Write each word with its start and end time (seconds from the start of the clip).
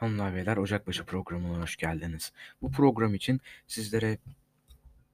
Hanımlar 0.00 0.34
beyler 0.34 0.56
Ocakbaşı 0.56 1.04
programına 1.04 1.62
hoş 1.62 1.76
geldiniz. 1.76 2.32
Bu 2.62 2.72
program 2.72 3.14
için 3.14 3.40
sizlere 3.66 4.18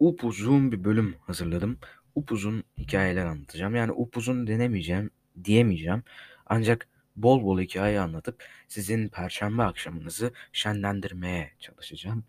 upuzun 0.00 0.72
bir 0.72 0.84
bölüm 0.84 1.14
hazırladım. 1.20 1.78
Upuzun 2.14 2.64
hikayeler 2.78 3.26
anlatacağım. 3.26 3.74
Yani 3.74 3.92
upuzun 3.92 4.46
denemeyeceğim, 4.46 5.10
diyemeyeceğim. 5.44 6.02
Ancak 6.46 6.88
bol 7.16 7.42
bol 7.42 7.60
hikaye 7.60 8.00
anlatıp 8.00 8.44
sizin 8.68 9.08
perşembe 9.08 9.62
akşamınızı 9.62 10.32
şenlendirmeye 10.52 11.52
çalışacağım. 11.58 12.24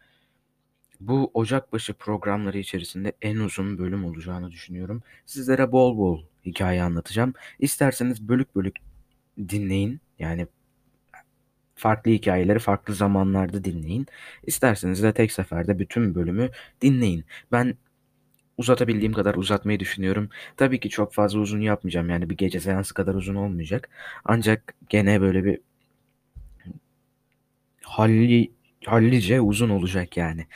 Bu 0.99 1.31
Ocakbaşı 1.33 1.93
programları 1.93 2.57
içerisinde 2.57 3.13
en 3.21 3.35
uzun 3.35 3.77
bölüm 3.77 4.05
olacağını 4.05 4.51
düşünüyorum. 4.51 5.03
Sizlere 5.25 5.71
bol 5.71 5.97
bol 5.97 6.23
hikaye 6.45 6.83
anlatacağım. 6.83 7.33
İsterseniz 7.59 8.27
bölük 8.29 8.55
bölük 8.55 8.75
dinleyin. 9.37 10.01
Yani 10.19 10.47
farklı 11.77 12.11
hikayeleri 12.11 12.59
farklı 12.59 12.93
zamanlarda 12.93 13.63
dinleyin. 13.63 14.07
İsterseniz 14.43 15.03
de 15.03 15.13
tek 15.13 15.31
seferde 15.31 15.79
bütün 15.79 16.15
bölümü 16.15 16.49
dinleyin. 16.81 17.25
Ben 17.51 17.77
uzatabildiğim 18.57 19.13
kadar 19.13 19.35
uzatmayı 19.35 19.79
düşünüyorum. 19.79 20.29
Tabii 20.57 20.79
ki 20.79 20.89
çok 20.89 21.13
fazla 21.13 21.39
uzun 21.39 21.61
yapmayacağım. 21.61 22.09
Yani 22.09 22.29
bir 22.29 22.37
gece 22.37 22.59
seansı 22.59 22.93
kadar 22.93 23.13
uzun 23.13 23.35
olmayacak. 23.35 23.89
Ancak 24.25 24.75
gene 24.89 25.21
böyle 25.21 25.45
bir 25.45 25.59
halli, 27.81 28.51
hallice 28.85 29.41
uzun 29.41 29.69
olacak 29.69 30.17
yani. 30.17 30.47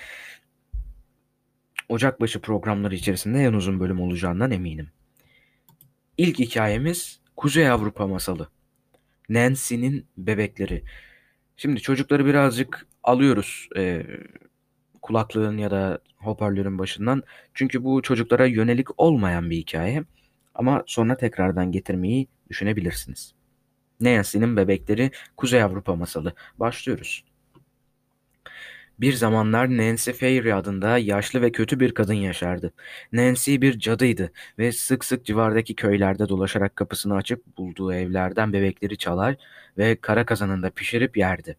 Ocakbaşı 1.89 2.41
programları 2.41 2.95
içerisinde 2.95 3.39
en 3.39 3.53
uzun 3.53 3.79
bölüm 3.79 4.01
olacağından 4.01 4.51
eminim. 4.51 4.89
İlk 6.17 6.39
hikayemiz 6.39 7.19
Kuzey 7.35 7.69
Avrupa 7.69 8.07
masalı. 8.07 8.49
Nancy'nin 9.29 10.05
bebekleri. 10.17 10.83
Şimdi 11.61 11.81
çocukları 11.81 12.25
birazcık 12.25 12.87
alıyoruz 13.03 13.69
e, 13.77 14.03
kulaklığın 15.01 15.57
ya 15.57 15.71
da 15.71 15.99
hoparlörün 16.17 16.79
başından. 16.79 17.23
Çünkü 17.53 17.83
bu 17.83 18.01
çocuklara 18.01 18.45
yönelik 18.45 18.99
olmayan 18.99 19.49
bir 19.49 19.57
hikaye. 19.57 20.03
Ama 20.55 20.83
sonra 20.87 21.17
tekrardan 21.17 21.71
getirmeyi 21.71 22.27
düşünebilirsiniz. 22.49 23.33
Nancy'nin 23.99 24.57
bebekleri 24.57 25.11
Kuzey 25.37 25.63
Avrupa 25.63 25.95
masalı. 25.95 26.33
Başlıyoruz. 26.59 27.23
Bir 29.01 29.13
zamanlar 29.13 29.77
Nancy 29.77 30.11
Fairy 30.11 30.53
adında 30.53 30.97
yaşlı 30.97 31.41
ve 31.41 31.51
kötü 31.51 31.79
bir 31.79 31.93
kadın 31.93 32.13
yaşardı. 32.13 32.73
Nancy 33.11 33.55
bir 33.55 33.79
cadıydı 33.79 34.31
ve 34.59 34.71
sık 34.71 35.05
sık 35.05 35.25
civardaki 35.25 35.75
köylerde 35.75 36.29
dolaşarak 36.29 36.75
kapısını 36.75 37.15
açıp 37.15 37.57
bulduğu 37.57 37.93
evlerden 37.93 38.53
bebekleri 38.53 38.97
çalar 38.97 39.35
ve 39.77 39.95
kara 39.95 40.25
kazanında 40.25 40.69
pişirip 40.69 41.17
yerdi. 41.17 41.57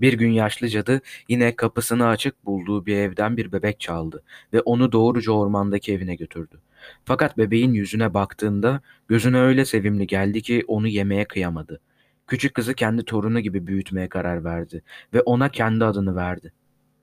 Bir 0.00 0.12
gün 0.12 0.30
yaşlı 0.30 0.68
cadı 0.68 1.00
yine 1.28 1.56
kapısını 1.56 2.06
açık 2.06 2.46
bulduğu 2.46 2.86
bir 2.86 2.96
evden 2.96 3.36
bir 3.36 3.52
bebek 3.52 3.80
çaldı 3.80 4.22
ve 4.52 4.60
onu 4.60 4.92
doğruca 4.92 5.32
ormandaki 5.32 5.92
evine 5.92 6.14
götürdü. 6.14 6.60
Fakat 7.04 7.38
bebeğin 7.38 7.74
yüzüne 7.74 8.14
baktığında 8.14 8.80
gözüne 9.08 9.38
öyle 9.38 9.64
sevimli 9.64 10.06
geldi 10.06 10.42
ki 10.42 10.64
onu 10.66 10.88
yemeye 10.88 11.24
kıyamadı. 11.24 11.80
Küçük 12.26 12.54
kızı 12.54 12.74
kendi 12.74 13.04
torunu 13.04 13.40
gibi 13.40 13.66
büyütmeye 13.66 14.08
karar 14.08 14.44
verdi 14.44 14.82
ve 15.14 15.20
ona 15.20 15.48
kendi 15.48 15.84
adını 15.84 16.16
verdi. 16.16 16.52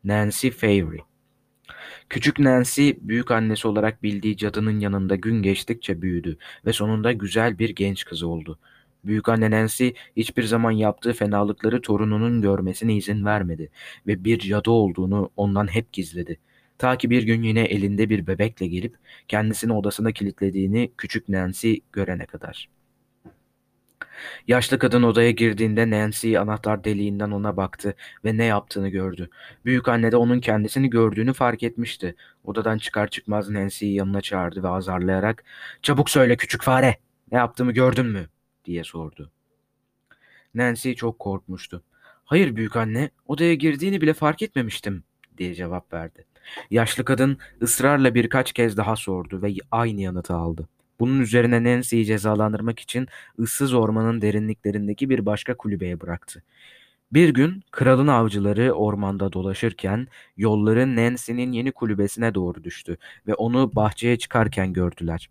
Nancy 0.03 0.49
Fairy. 0.49 0.97
Küçük 2.09 2.39
Nancy 2.39 2.91
büyük 3.01 3.31
annesi 3.31 3.67
olarak 3.67 4.03
bildiği 4.03 4.37
cadının 4.37 4.79
yanında 4.79 5.15
gün 5.15 5.41
geçtikçe 5.43 6.01
büyüdü 6.01 6.37
ve 6.65 6.73
sonunda 6.73 7.11
güzel 7.11 7.59
bir 7.59 7.69
genç 7.69 8.05
kız 8.05 8.23
oldu. 8.23 8.59
Büyük 9.05 9.29
anne 9.29 9.51
Nancy 9.51 9.89
hiçbir 10.17 10.43
zaman 10.43 10.71
yaptığı 10.71 11.13
fenalıkları 11.13 11.81
torununun 11.81 12.41
görmesine 12.41 12.95
izin 12.95 13.25
vermedi 13.25 13.69
ve 14.07 14.23
bir 14.23 14.39
cadı 14.39 14.71
olduğunu 14.71 15.29
ondan 15.37 15.67
hep 15.67 15.93
gizledi. 15.93 16.39
Ta 16.77 16.97
ki 16.97 17.09
bir 17.09 17.23
gün 17.23 17.43
yine 17.43 17.61
elinde 17.61 18.09
bir 18.09 18.27
bebekle 18.27 18.67
gelip 18.67 18.95
kendisini 19.27 19.73
odasına 19.73 20.11
kilitlediğini 20.11 20.91
küçük 20.97 21.29
Nancy 21.29 21.73
görene 21.91 22.25
kadar. 22.25 22.69
Yaşlı 24.47 24.79
kadın 24.79 25.03
odaya 25.03 25.31
girdiğinde 25.31 25.89
Nancy 25.89 26.37
anahtar 26.37 26.83
deliğinden 26.83 27.31
ona 27.31 27.57
baktı 27.57 27.95
ve 28.25 28.37
ne 28.37 28.45
yaptığını 28.45 28.89
gördü. 28.89 29.29
Büyük 29.65 29.87
anne 29.87 30.11
de 30.11 30.17
onun 30.17 30.39
kendisini 30.39 30.89
gördüğünü 30.89 31.33
fark 31.33 31.63
etmişti. 31.63 32.15
Odadan 32.43 32.77
çıkar 32.77 33.07
çıkmaz 33.07 33.49
Nancy'yi 33.49 33.93
yanına 33.93 34.21
çağırdı 34.21 34.63
ve 34.63 34.67
azarlayarak 34.67 35.43
''Çabuk 35.81 36.09
söyle 36.09 36.37
küçük 36.37 36.63
fare, 36.63 36.97
ne 37.31 37.37
yaptığımı 37.37 37.71
gördün 37.71 38.05
mü?'' 38.05 38.29
diye 38.65 38.83
sordu. 38.83 39.31
Nancy 40.55 40.93
çok 40.93 41.19
korkmuştu. 41.19 41.83
''Hayır 42.25 42.55
büyük 42.55 42.75
anne, 42.75 43.09
odaya 43.27 43.53
girdiğini 43.53 44.01
bile 44.01 44.13
fark 44.13 44.41
etmemiştim.'' 44.41 45.03
diye 45.37 45.53
cevap 45.53 45.93
verdi. 45.93 46.25
Yaşlı 46.71 47.05
kadın 47.05 47.37
ısrarla 47.61 48.15
birkaç 48.15 48.53
kez 48.53 48.77
daha 48.77 48.95
sordu 48.95 49.41
ve 49.41 49.53
aynı 49.71 50.01
yanıtı 50.01 50.33
aldı. 50.33 50.67
Bunun 51.01 51.21
üzerine 51.21 51.65
Nancy'yi 51.65 52.05
cezalandırmak 52.07 52.81
için 52.81 53.09
ıssız 53.39 53.73
ormanın 53.73 54.21
derinliklerindeki 54.21 55.11
bir 55.11 55.27
başka 55.27 55.57
kulübeye 55.57 56.01
bıraktı. 56.01 56.43
Bir 57.13 57.29
gün 57.29 57.63
kralın 57.71 58.07
avcıları 58.07 58.73
ormanda 58.73 59.33
dolaşırken 59.33 60.07
yolları 60.37 60.95
Nancy'nin 60.95 61.51
yeni 61.51 61.71
kulübesine 61.71 62.35
doğru 62.35 62.63
düştü 62.63 62.97
ve 63.27 63.35
onu 63.35 63.75
bahçeye 63.75 64.17
çıkarken 64.19 64.73
gördüler. 64.73 65.29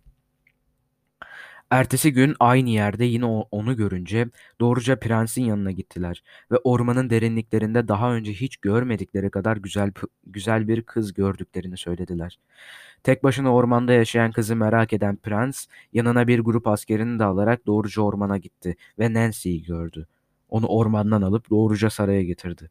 Ertesi 1.71 2.13
gün 2.13 2.35
aynı 2.39 2.69
yerde 2.69 3.05
yine 3.05 3.25
onu 3.25 3.75
görünce 3.75 4.27
doğruca 4.59 4.99
prensin 4.99 5.43
yanına 5.43 5.71
gittiler 5.71 6.23
ve 6.51 6.57
ormanın 6.63 7.09
derinliklerinde 7.09 7.87
daha 7.87 8.13
önce 8.13 8.33
hiç 8.33 8.57
görmedikleri 8.57 9.29
kadar 9.29 9.57
güzel 9.57 9.91
güzel 10.27 10.67
bir 10.67 10.81
kız 10.81 11.13
gördüklerini 11.13 11.77
söylediler. 11.77 12.39
Tek 13.03 13.23
başına 13.23 13.53
ormanda 13.53 13.93
yaşayan 13.93 14.31
kızı 14.31 14.55
merak 14.55 14.93
eden 14.93 15.15
prens 15.15 15.65
yanına 15.93 16.27
bir 16.27 16.39
grup 16.39 16.67
askerini 16.67 17.19
de 17.19 17.23
alarak 17.23 17.65
doğruca 17.67 18.01
ormana 18.01 18.37
gitti 18.37 18.75
ve 18.99 19.13
Nancy'yi 19.13 19.63
gördü. 19.63 20.07
Onu 20.49 20.67
ormandan 20.67 21.21
alıp 21.21 21.49
doğruca 21.49 21.89
saraya 21.89 22.23
getirdi. 22.23 22.69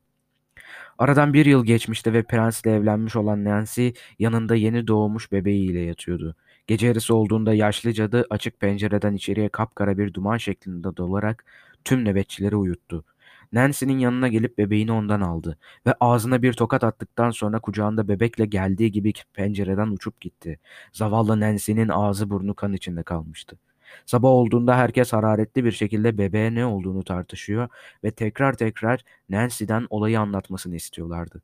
Aradan 0.99 1.35
bir 1.35 1.47
yıl 1.47 1.65
geçmişti 1.65 2.13
ve 2.13 2.23
prensle 2.23 2.71
evlenmiş 2.75 3.17
olan 3.17 3.45
Nancy 3.45 3.89
yanında 4.19 4.55
yeni 4.55 4.87
doğmuş 4.87 5.33
bebeğiyle 5.33 5.81
yatıyordu. 5.81 6.37
Gece 6.67 6.87
yarısı 6.87 7.15
olduğunda 7.15 7.55
yaşlı 7.55 7.93
cadı 7.93 8.27
açık 8.31 8.61
pencereden 8.61 9.15
içeriye 9.15 9.49
kapkara 9.49 9.99
bir 9.99 10.15
duman 10.15 10.37
şeklinde 10.37 10.97
dolarak 10.97 11.45
tüm 11.85 12.05
nöbetçileri 12.05 12.57
uyuttu. 12.57 13.05
Nancy'nin 13.53 13.99
yanına 13.99 14.29
gelip 14.29 14.59
bebeğini 14.59 14.93
ondan 14.93 15.21
aldı 15.21 15.59
ve 15.87 15.95
ağzına 16.01 16.43
bir 16.43 16.53
tokat 16.53 16.85
attıktan 16.85 17.31
sonra 17.31 17.61
kucağında 17.61 18.09
bebekle 18.09 18.47
geldiği 18.47 18.93
gibi 18.93 19.13
pencereden 19.35 19.87
uçup 19.89 20.21
gitti. 20.21 20.59
Zavallı 20.93 21.41
Nancy'nin 21.41 21.89
ağzı 21.89 22.31
burnu 22.31 22.55
kan 22.55 22.73
içinde 22.73 23.03
kalmıştı. 23.03 23.59
Sabah 24.07 24.29
olduğunda 24.29 24.77
herkes 24.77 25.13
hararetli 25.13 25.65
bir 25.65 25.73
şekilde 25.73 26.19
bebeğe 26.19 26.55
ne 26.55 26.67
olduğunu 26.67 27.05
tartışıyor 27.05 27.69
ve 28.05 28.11
tekrar 28.11 28.53
tekrar 28.53 29.01
Nancy'den 29.29 29.87
olayı 29.91 30.21
anlatmasını 30.21 30.77
istiyorlardı. 30.77 31.43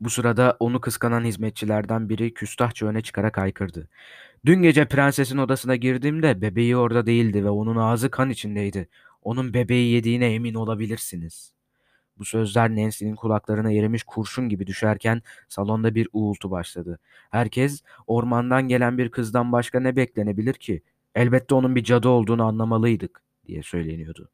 Bu 0.00 0.10
sırada 0.10 0.56
onu 0.60 0.80
kıskanan 0.80 1.24
hizmetçilerden 1.24 2.08
biri 2.08 2.34
küstahça 2.34 2.86
öne 2.86 3.00
çıkarak 3.00 3.38
haykırdı. 3.38 3.88
Dün 4.46 4.62
gece 4.62 4.88
prensesin 4.88 5.38
odasına 5.38 5.76
girdiğimde 5.76 6.40
bebeği 6.40 6.76
orada 6.76 7.06
değildi 7.06 7.44
ve 7.44 7.50
onun 7.50 7.76
ağzı 7.76 8.10
kan 8.10 8.30
içindeydi. 8.30 8.88
Onun 9.22 9.54
bebeği 9.54 9.92
yediğine 9.92 10.34
emin 10.34 10.54
olabilirsiniz. 10.54 11.52
Bu 12.18 12.24
sözler 12.24 12.70
Nancy'nin 12.70 13.14
kulaklarına 13.14 13.72
erimiş 13.72 14.02
kurşun 14.02 14.48
gibi 14.48 14.66
düşerken 14.66 15.22
salonda 15.48 15.94
bir 15.94 16.08
uğultu 16.12 16.50
başladı. 16.50 16.98
Herkes 17.30 17.82
ormandan 18.06 18.68
gelen 18.68 18.98
bir 18.98 19.10
kızdan 19.10 19.52
başka 19.52 19.80
ne 19.80 19.96
beklenebilir 19.96 20.54
ki? 20.54 20.82
Elbette 21.14 21.54
onun 21.54 21.76
bir 21.76 21.84
cadı 21.84 22.08
olduğunu 22.08 22.44
anlamalıydık 22.44 23.22
diye 23.46 23.62
söyleniyordu. 23.62 24.28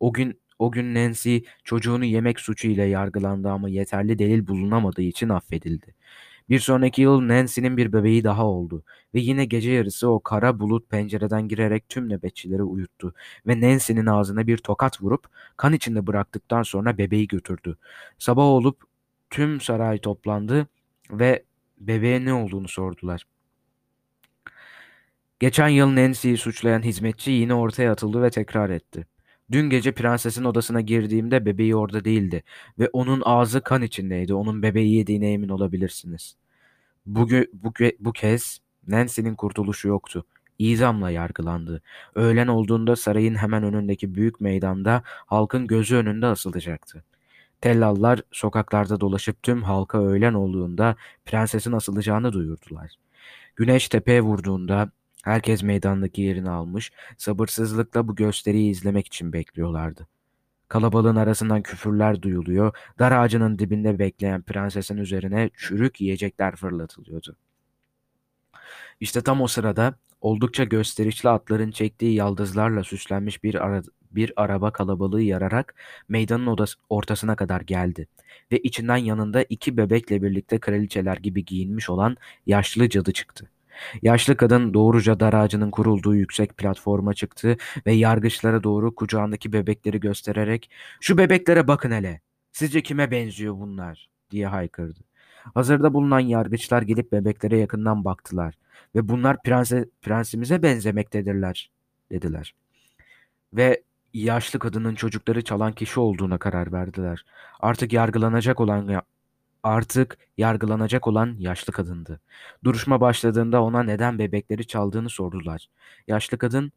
O 0.00 0.12
gün 0.12 0.40
o 0.58 0.70
gün 0.70 0.94
Nancy 0.94 1.38
çocuğunu 1.64 2.04
yemek 2.04 2.40
suçu 2.40 2.68
ile 2.68 2.84
yargılandı 2.84 3.48
ama 3.50 3.68
yeterli 3.68 4.18
delil 4.18 4.46
bulunamadığı 4.46 5.02
için 5.02 5.28
affedildi. 5.28 5.94
Bir 6.48 6.58
sonraki 6.58 7.02
yıl 7.02 7.28
Nancy'nin 7.28 7.76
bir 7.76 7.92
bebeği 7.92 8.24
daha 8.24 8.46
oldu 8.46 8.84
ve 9.14 9.20
yine 9.20 9.44
gece 9.44 9.70
yarısı 9.70 10.08
o 10.08 10.20
kara 10.20 10.60
bulut 10.60 10.90
pencereden 10.90 11.48
girerek 11.48 11.88
tüm 11.88 12.08
nöbetçileri 12.08 12.62
uyuttu 12.62 13.14
ve 13.46 13.60
Nancy'nin 13.60 14.06
ağzına 14.06 14.46
bir 14.46 14.58
tokat 14.58 15.02
vurup 15.02 15.26
kan 15.56 15.72
içinde 15.72 16.06
bıraktıktan 16.06 16.62
sonra 16.62 16.98
bebeği 16.98 17.28
götürdü. 17.28 17.76
Sabah 18.18 18.44
olup 18.44 18.82
tüm 19.30 19.60
saray 19.60 19.98
toplandı 19.98 20.66
ve 21.10 21.44
bebeğe 21.78 22.24
ne 22.24 22.32
olduğunu 22.34 22.68
sordular. 22.68 23.26
Geçen 25.40 25.68
yıl 25.68 25.96
Nancy'yi 25.96 26.36
suçlayan 26.36 26.82
hizmetçi 26.82 27.30
yine 27.30 27.54
ortaya 27.54 27.92
atıldı 27.92 28.22
ve 28.22 28.30
tekrar 28.30 28.70
etti. 28.70 29.06
Dün 29.52 29.70
gece 29.70 29.92
prensesin 29.92 30.44
odasına 30.44 30.80
girdiğimde 30.80 31.46
bebeği 31.46 31.76
orada 31.76 32.04
değildi 32.04 32.42
ve 32.78 32.88
onun 32.92 33.22
ağzı 33.24 33.60
kan 33.60 33.82
içindeydi. 33.82 34.34
Onun 34.34 34.62
bebeği 34.62 34.94
yediğine 34.94 35.32
emin 35.32 35.48
olabilirsiniz. 35.48 36.36
Bugün 37.06 37.50
bu, 37.52 37.72
bu 38.00 38.12
kez 38.12 38.60
Nancy'nin 38.88 39.34
kurtuluşu 39.34 39.88
yoktu. 39.88 40.26
idamla 40.58 41.10
yargılandı. 41.10 41.82
Öğlen 42.14 42.46
olduğunda 42.46 42.96
sarayın 42.96 43.34
hemen 43.34 43.62
önündeki 43.62 44.14
büyük 44.14 44.40
meydanda 44.40 45.02
halkın 45.06 45.66
gözü 45.66 45.96
önünde 45.96 46.26
asılacaktı. 46.26 47.04
Tellallar 47.60 48.22
sokaklarda 48.32 49.00
dolaşıp 49.00 49.42
tüm 49.42 49.62
halka 49.62 50.02
öğlen 50.02 50.34
olduğunda 50.34 50.96
prensesin 51.24 51.72
asılacağını 51.72 52.32
duyurdular. 52.32 52.92
Güneş 53.56 53.88
tepeye 53.88 54.20
vurduğunda 54.20 54.90
herkes 55.26 55.62
meydandaki 55.62 56.22
yerini 56.22 56.50
almış, 56.50 56.92
sabırsızlıkla 57.18 58.08
bu 58.08 58.14
gösteriyi 58.14 58.70
izlemek 58.70 59.06
için 59.06 59.32
bekliyorlardı. 59.32 60.06
Kalabalığın 60.68 61.16
arasından 61.16 61.62
küfürler 61.62 62.22
duyuluyor, 62.22 62.76
dar 62.98 63.12
ağacının 63.12 63.58
dibinde 63.58 63.98
bekleyen 63.98 64.42
prensesin 64.42 64.96
üzerine 64.96 65.50
çürük 65.54 66.00
yiyecekler 66.00 66.56
fırlatılıyordu. 66.56 67.36
İşte 69.00 69.20
tam 69.20 69.40
o 69.40 69.46
sırada 69.46 69.94
oldukça 70.20 70.64
gösterişli 70.64 71.28
atların 71.28 71.70
çektiği 71.70 72.14
yaldızlarla 72.14 72.84
süslenmiş 72.84 73.44
bir, 73.44 73.54
ara, 73.54 73.82
bir 74.10 74.32
araba 74.36 74.72
kalabalığı 74.72 75.22
yararak 75.22 75.74
meydanın 76.08 76.46
odası, 76.46 76.78
ortasına 76.88 77.36
kadar 77.36 77.60
geldi 77.60 78.08
ve 78.52 78.58
içinden 78.58 78.96
yanında 78.96 79.42
iki 79.42 79.76
bebekle 79.76 80.22
birlikte 80.22 80.60
kraliçeler 80.60 81.16
gibi 81.16 81.44
giyinmiş 81.44 81.90
olan 81.90 82.16
yaşlı 82.46 82.88
cadı 82.88 83.12
çıktı. 83.12 83.50
Yaşlı 84.02 84.36
kadın 84.36 84.74
doğruca 84.74 85.20
dar 85.20 85.32
ağacının 85.32 85.70
kurulduğu 85.70 86.14
yüksek 86.14 86.56
platforma 86.56 87.14
çıktı 87.14 87.56
ve 87.86 87.92
yargıçlara 87.92 88.62
doğru 88.62 88.94
kucağındaki 88.94 89.52
bebekleri 89.52 90.00
göstererek 90.00 90.70
''Şu 91.00 91.18
bebeklere 91.18 91.68
bakın 91.68 91.90
hele, 91.90 92.20
sizce 92.52 92.82
kime 92.82 93.10
benziyor 93.10 93.54
bunlar?'' 93.54 94.08
diye 94.30 94.46
haykırdı. 94.46 95.00
Hazırda 95.54 95.94
bulunan 95.94 96.20
yargıçlar 96.20 96.82
gelip 96.82 97.12
bebeklere 97.12 97.58
yakından 97.58 98.04
baktılar 98.04 98.54
ve 98.94 99.08
bunlar 99.08 99.42
prense, 99.42 99.88
prensimize 100.02 100.62
benzemektedirler 100.62 101.70
dediler. 102.10 102.54
Ve 103.52 103.82
yaşlı 104.14 104.58
kadının 104.58 104.94
çocukları 104.94 105.44
çalan 105.44 105.72
kişi 105.72 106.00
olduğuna 106.00 106.38
karar 106.38 106.72
verdiler. 106.72 107.24
Artık 107.60 107.92
yargılanacak 107.92 108.60
olan 108.60 109.02
artık 109.66 110.18
yargılanacak 110.38 111.06
olan 111.06 111.36
yaşlı 111.38 111.72
kadındı. 111.72 112.20
Duruşma 112.64 113.00
başladığında 113.00 113.62
ona 113.62 113.82
neden 113.82 114.18
bebekleri 114.18 114.66
çaldığını 114.66 115.10
sordular. 115.10 115.68
Yaşlı 116.08 116.38
kadın, 116.38 116.72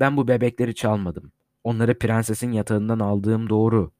ben 0.00 0.16
bu 0.16 0.28
bebekleri 0.28 0.74
çalmadım. 0.74 1.32
Onları 1.64 1.98
prensesin 1.98 2.52
yatağından 2.52 3.00
aldığım 3.00 3.48
doğru. 3.50 3.92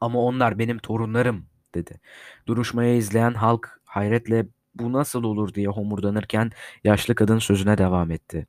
Ama 0.00 0.20
onlar 0.20 0.58
benim 0.58 0.78
torunlarım, 0.78 1.46
dedi. 1.74 2.00
Duruşmayı 2.46 2.96
izleyen 2.96 3.34
halk 3.34 3.80
hayretle 3.84 4.46
bu 4.74 4.92
nasıl 4.92 5.24
olur 5.24 5.54
diye 5.54 5.68
homurdanırken 5.68 6.50
yaşlı 6.84 7.14
kadın 7.14 7.38
sözüne 7.38 7.78
devam 7.78 8.10
etti. 8.10 8.46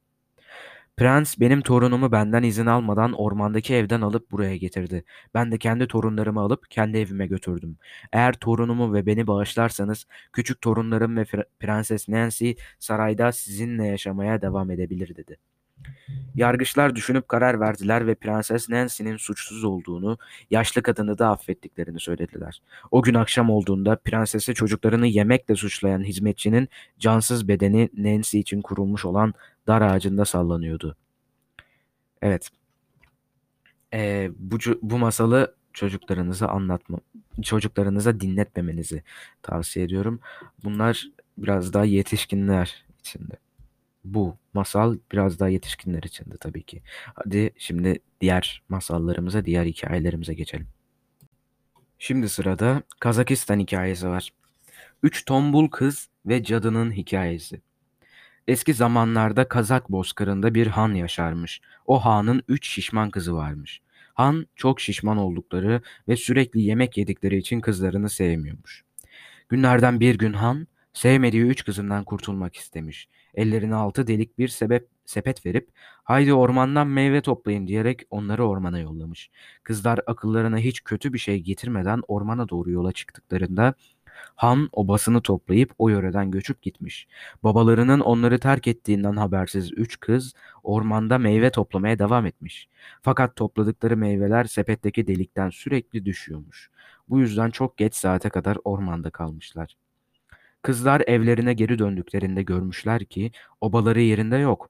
Prens 0.97 1.39
benim 1.39 1.61
torunumu 1.61 2.11
benden 2.11 2.43
izin 2.43 2.65
almadan 2.65 3.13
ormandaki 3.13 3.73
evden 3.75 4.01
alıp 4.01 4.31
buraya 4.31 4.57
getirdi. 4.57 5.03
Ben 5.33 5.51
de 5.51 5.57
kendi 5.57 5.87
torunlarımı 5.87 6.39
alıp 6.41 6.71
kendi 6.71 6.97
evime 6.97 7.27
götürdüm. 7.27 7.77
Eğer 8.13 8.33
torunumu 8.33 8.93
ve 8.93 9.05
beni 9.05 9.27
bağışlarsanız 9.27 10.05
küçük 10.33 10.61
torunlarım 10.61 11.17
ve 11.17 11.25
Prenses 11.59 12.09
Nancy 12.09 12.51
sarayda 12.79 13.31
sizinle 13.31 13.85
yaşamaya 13.87 14.41
devam 14.41 14.71
edebilir 14.71 15.15
dedi. 15.15 15.37
Yargıçlar 16.35 16.95
düşünüp 16.95 17.27
karar 17.27 17.59
verdiler 17.59 18.07
ve 18.07 18.15
Prenses 18.15 18.69
Nancy'nin 18.69 19.17
suçsuz 19.17 19.63
olduğunu, 19.63 20.17
yaşlı 20.51 20.81
kadını 20.81 21.17
da 21.17 21.29
affettiklerini 21.29 21.99
söylediler. 21.99 22.61
O 22.91 23.01
gün 23.01 23.13
akşam 23.13 23.49
olduğunda 23.49 23.95
prensesi 23.95 24.53
çocuklarını 24.53 25.07
yemekle 25.07 25.55
suçlayan 25.55 26.03
hizmetçinin 26.03 26.69
cansız 26.99 27.47
bedeni 27.47 27.89
Nancy 27.97 28.39
için 28.39 28.61
kurulmuş 28.61 29.05
olan 29.05 29.33
dar 29.67 29.81
ağacında 29.81 30.25
sallanıyordu. 30.25 30.95
Evet. 32.21 32.49
Ee, 33.93 34.31
bu, 34.37 34.57
bu 34.81 34.97
masalı 34.97 35.55
çocuklarınıza 35.73 36.47
anlatma, 36.47 36.99
çocuklarınıza 37.41 38.19
dinletmemenizi 38.19 39.03
tavsiye 39.41 39.85
ediyorum. 39.85 40.19
Bunlar 40.63 41.05
biraz 41.37 41.73
daha 41.73 41.85
yetişkinler 41.85 42.85
içinde. 42.99 43.48
Bu 44.03 44.37
masal 44.53 44.97
biraz 45.11 45.39
daha 45.39 45.49
yetişkinler 45.49 46.03
içinde 46.03 46.37
tabii 46.37 46.63
ki. 46.63 46.81
Hadi 47.15 47.51
şimdi 47.57 47.99
diğer 48.21 48.63
masallarımıza, 48.69 49.45
diğer 49.45 49.65
hikayelerimize 49.65 50.33
geçelim. 50.33 50.67
Şimdi 51.99 52.29
sırada 52.29 52.83
Kazakistan 52.99 53.59
hikayesi 53.59 54.07
var. 54.07 54.29
Üç 55.03 55.25
tombul 55.25 55.67
kız 55.67 56.09
ve 56.25 56.43
cadının 56.43 56.91
hikayesi. 56.91 57.61
Eski 58.47 58.73
zamanlarda 58.73 59.47
Kazak 59.47 59.89
bozkırında 59.89 60.53
bir 60.53 60.67
han 60.67 60.93
yaşarmış. 60.93 61.61
O 61.85 61.99
hanın 62.05 62.43
üç 62.47 62.67
şişman 62.69 63.09
kızı 63.09 63.35
varmış. 63.35 63.81
Han 64.13 64.47
çok 64.55 64.81
şişman 64.81 65.17
oldukları 65.17 65.81
ve 66.07 66.15
sürekli 66.15 66.61
yemek 66.61 66.97
yedikleri 66.97 67.37
için 67.37 67.61
kızlarını 67.61 68.09
sevmiyormuş. 68.09 68.83
Günlerden 69.49 69.99
bir 69.99 70.17
gün 70.17 70.33
han 70.33 70.67
sevmediği 70.93 71.43
üç 71.43 71.65
kızından 71.65 72.03
kurtulmak 72.03 72.55
istemiş. 72.55 73.07
Ellerine 73.35 73.75
altı 73.75 74.07
delik 74.07 74.37
bir 74.37 74.47
sebep, 74.47 74.87
sepet 75.05 75.45
verip 75.45 75.69
haydi 76.03 76.33
ormandan 76.33 76.87
meyve 76.87 77.21
toplayın 77.21 77.67
diyerek 77.67 78.01
onları 78.09 78.47
ormana 78.47 78.79
yollamış. 78.79 79.29
Kızlar 79.63 79.99
akıllarına 80.07 80.57
hiç 80.57 80.83
kötü 80.83 81.13
bir 81.13 81.19
şey 81.19 81.39
getirmeden 81.39 82.01
ormana 82.07 82.49
doğru 82.49 82.71
yola 82.71 82.91
çıktıklarında 82.91 83.73
Han 84.35 84.69
obasını 84.71 85.21
toplayıp 85.21 85.73
o 85.77 85.89
yöreden 85.89 86.31
göçüp 86.31 86.61
gitmiş. 86.61 87.07
Babalarının 87.43 87.99
onları 87.99 88.39
terk 88.39 88.67
ettiğinden 88.67 89.15
habersiz 89.15 89.71
üç 89.73 89.99
kız 89.99 90.33
ormanda 90.63 91.17
meyve 91.17 91.51
toplamaya 91.51 91.99
devam 91.99 92.25
etmiş. 92.25 92.69
Fakat 93.01 93.35
topladıkları 93.35 93.97
meyveler 93.97 94.43
sepetteki 94.45 95.07
delikten 95.07 95.49
sürekli 95.49 96.05
düşüyormuş. 96.05 96.69
Bu 97.09 97.19
yüzden 97.19 97.49
çok 97.49 97.77
geç 97.77 97.95
saate 97.95 98.29
kadar 98.29 98.57
ormanda 98.63 99.09
kalmışlar. 99.09 99.75
Kızlar 100.61 101.01
evlerine 101.07 101.53
geri 101.53 101.79
döndüklerinde 101.79 102.43
görmüşler 102.43 103.05
ki 103.05 103.31
obaları 103.61 104.01
yerinde 104.01 104.37
yok. 104.37 104.69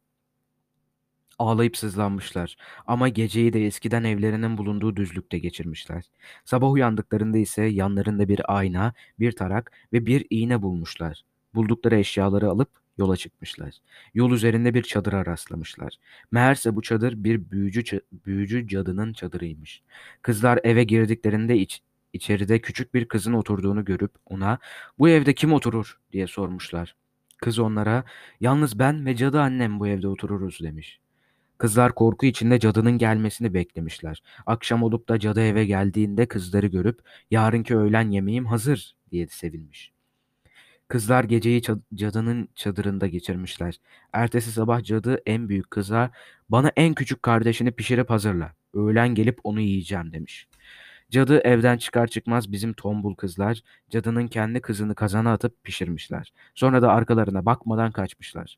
Ağlayıp 1.40 1.78
sızlanmışlar 1.78 2.56
ama 2.88 3.10
geceyi 3.10 3.54
de 3.54 3.66
eskiden 3.66 4.04
evlerinin 4.04 4.58
bulunduğu 4.58 4.96
düzlükte 4.96 5.40
geçirmişler. 5.40 6.04
Sabah 6.46 6.72
uyandıklarında 6.72 7.38
ise 7.38 7.64
yanlarında 7.64 8.28
bir 8.28 8.58
ayna, 8.58 8.94
bir 9.20 9.32
tarak 9.32 9.72
ve 9.94 10.06
bir 10.06 10.26
iğne 10.30 10.62
bulmuşlar. 10.62 11.24
Buldukları 11.56 11.96
eşyaları 11.96 12.50
alıp 12.50 12.70
yola 12.98 13.18
çıkmışlar. 13.18 13.76
Yol 14.14 14.32
üzerinde 14.32 14.74
bir 14.74 14.84
çadıra 14.84 15.26
rastlamışlar. 15.26 15.96
Meğerse 16.32 16.76
bu 16.76 16.82
çadır 16.82 17.24
bir 17.24 17.52
büyücü, 17.52 18.02
büyücü 18.26 18.68
cadının 18.68 19.14
çadırıymış. 19.14 19.82
Kızlar 20.22 20.60
eve 20.64 20.84
girdiklerinde 20.84 21.58
iç, 21.58 21.82
içeride 22.14 22.62
küçük 22.62 22.94
bir 22.94 23.08
kızın 23.08 23.34
oturduğunu 23.34 23.86
görüp 23.86 24.12
ona 24.26 24.60
''Bu 25.00 25.10
evde 25.10 25.34
kim 25.34 25.54
oturur?'' 25.54 26.00
diye 26.12 26.28
sormuşlar. 26.28 26.96
Kız 27.38 27.60
onlara 27.60 28.04
''Yalnız 28.40 28.80
ben 28.80 29.06
ve 29.06 29.16
cadı 29.16 29.42
annem 29.42 29.80
bu 29.80 29.88
evde 29.88 30.08
otururuz.'' 30.08 30.64
demiş. 30.64 31.00
Kızlar 31.60 31.96
korku 31.96 32.26
içinde 32.26 32.60
cadının 32.60 32.98
gelmesini 32.98 33.54
beklemişler. 33.54 34.24
Akşam 34.46 34.84
olup 34.84 35.10
da 35.10 35.20
cadı 35.20 35.42
eve 35.42 35.66
geldiğinde 35.66 36.28
kızları 36.28 36.68
görüp 36.68 37.00
yarınki 37.32 37.78
öğlen 37.78 38.12
yemeğim 38.12 38.46
hazır 38.46 38.96
diye 39.12 39.28
sevinmiş. 39.28 39.92
Kızlar 40.88 41.24
geceyi 41.24 41.62
cadının 41.94 42.50
çadırında 42.56 43.08
geçirmişler. 43.08 43.80
Ertesi 44.14 44.52
sabah 44.52 44.84
cadı 44.84 45.22
en 45.26 45.50
büyük 45.50 45.72
kıza 45.72 46.12
bana 46.50 46.72
en 46.76 46.94
küçük 46.94 47.24
kardeşini 47.24 47.72
pişirip 47.72 48.10
hazırla. 48.10 48.54
Öğlen 48.74 49.16
gelip 49.16 49.40
onu 49.44 49.60
yiyeceğim 49.60 50.14
demiş. 50.14 50.48
Cadı 51.12 51.40
evden 51.40 51.78
çıkar 51.78 52.08
çıkmaz 52.08 52.52
bizim 52.52 52.74
tombul 52.74 53.16
kızlar 53.16 53.62
cadının 53.90 54.28
kendi 54.28 54.62
kızını 54.62 54.96
kazana 54.96 55.34
atıp 55.34 55.64
pişirmişler. 55.64 56.34
Sonra 56.56 56.82
da 56.82 56.92
arkalarına 56.92 57.46
bakmadan 57.46 57.92
kaçmışlar. 57.92 58.58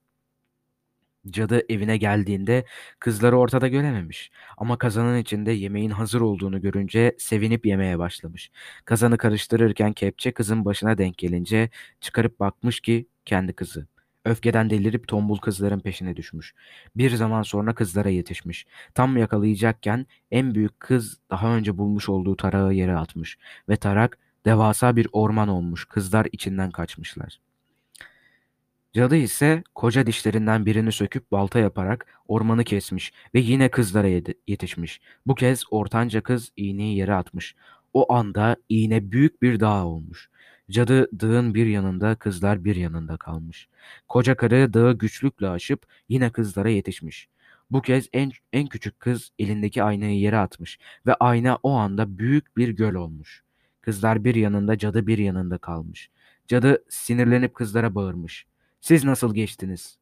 Cadı 1.30 1.62
evine 1.70 1.98
geldiğinde 1.98 2.66
kızları 3.00 3.38
ortada 3.38 3.68
görememiş 3.68 4.32
ama 4.58 4.78
kazanın 4.78 5.18
içinde 5.18 5.52
yemeğin 5.52 5.90
hazır 5.90 6.22
olduğunu 6.22 6.62
görünce 6.62 7.16
sevinip 7.20 7.66
yemeye 7.66 8.00
başlamış. 8.00 8.52
Kazanı 8.86 9.18
karıştırırken 9.18 9.94
kepçe 9.94 10.32
kızın 10.32 10.66
başına 10.66 10.98
denk 10.98 11.18
gelince 11.18 11.70
çıkarıp 12.02 12.40
bakmış 12.40 12.80
ki 12.80 13.08
kendi 13.26 13.54
kızı. 13.54 13.88
Öfkeden 14.26 14.70
delirip 14.70 15.08
tombul 15.08 15.38
kızların 15.38 15.80
peşine 15.80 16.16
düşmüş. 16.16 16.54
Bir 16.96 17.16
zaman 17.16 17.42
sonra 17.42 17.76
kızlara 17.76 18.10
yetişmiş. 18.10 18.66
Tam 18.96 19.18
yakalayacakken 19.18 20.06
en 20.32 20.56
büyük 20.56 20.80
kız 20.80 21.20
daha 21.30 21.56
önce 21.56 21.78
bulmuş 21.78 22.10
olduğu 22.10 22.36
tarağı 22.36 22.74
yere 22.74 22.96
atmış 22.96 23.38
ve 23.70 23.76
tarak 23.76 24.18
devasa 24.46 24.96
bir 24.96 25.08
orman 25.12 25.48
olmuş. 25.48 25.86
Kızlar 25.86 26.28
içinden 26.32 26.72
kaçmışlar. 26.72 27.40
Cadı 28.94 29.16
ise 29.16 29.64
koca 29.76 30.08
dişlerinden 30.08 30.66
birini 30.66 30.92
söküp 30.92 31.32
balta 31.32 31.60
yaparak 31.60 32.06
ormanı 32.28 32.64
kesmiş 32.64 33.14
ve 33.34 33.40
yine 33.40 33.72
kızlara 33.72 34.08
yetişmiş. 34.48 35.02
Bu 35.28 35.36
kez 35.36 35.64
ortanca 35.72 36.22
kız 36.22 36.52
iğneyi 36.56 36.98
yere 36.98 37.14
atmış. 37.14 37.56
O 37.94 38.14
anda 38.14 38.56
iğne 38.70 39.12
büyük 39.12 39.42
bir 39.42 39.60
dağ 39.60 39.86
olmuş. 39.86 40.30
Cadı 40.72 41.20
dağın 41.20 41.54
bir 41.54 41.66
yanında, 41.66 42.16
kızlar 42.16 42.66
bir 42.66 42.76
yanında 42.76 43.18
kalmış. 43.18 43.68
Koca 44.08 44.36
karı 44.36 44.74
dağı 44.74 44.98
güçlükle 44.98 45.50
aşıp 45.50 45.86
yine 46.10 46.32
kızlara 46.32 46.70
yetişmiş. 46.70 47.30
Bu 47.72 47.82
kez 47.82 48.10
en, 48.14 48.32
en 48.54 48.68
küçük 48.68 49.00
kız 49.00 49.32
elindeki 49.40 49.84
aynayı 49.84 50.20
yere 50.20 50.38
atmış 50.38 50.80
ve 51.06 51.14
ayna 51.14 51.60
o 51.64 51.72
anda 51.72 52.18
büyük 52.20 52.58
bir 52.58 52.70
göl 52.70 52.96
olmuş. 52.96 53.44
Kızlar 53.82 54.24
bir 54.24 54.36
yanında, 54.36 54.78
cadı 54.78 55.08
bir 55.08 55.18
yanında 55.18 55.58
kalmış. 55.58 56.10
Cadı 56.48 56.84
sinirlenip 56.90 57.54
kızlara 57.56 57.96
bağırmış. 57.96 58.46
Siz 58.82 59.04
nasıl 59.04 59.36
geçtiniz? 59.36 59.98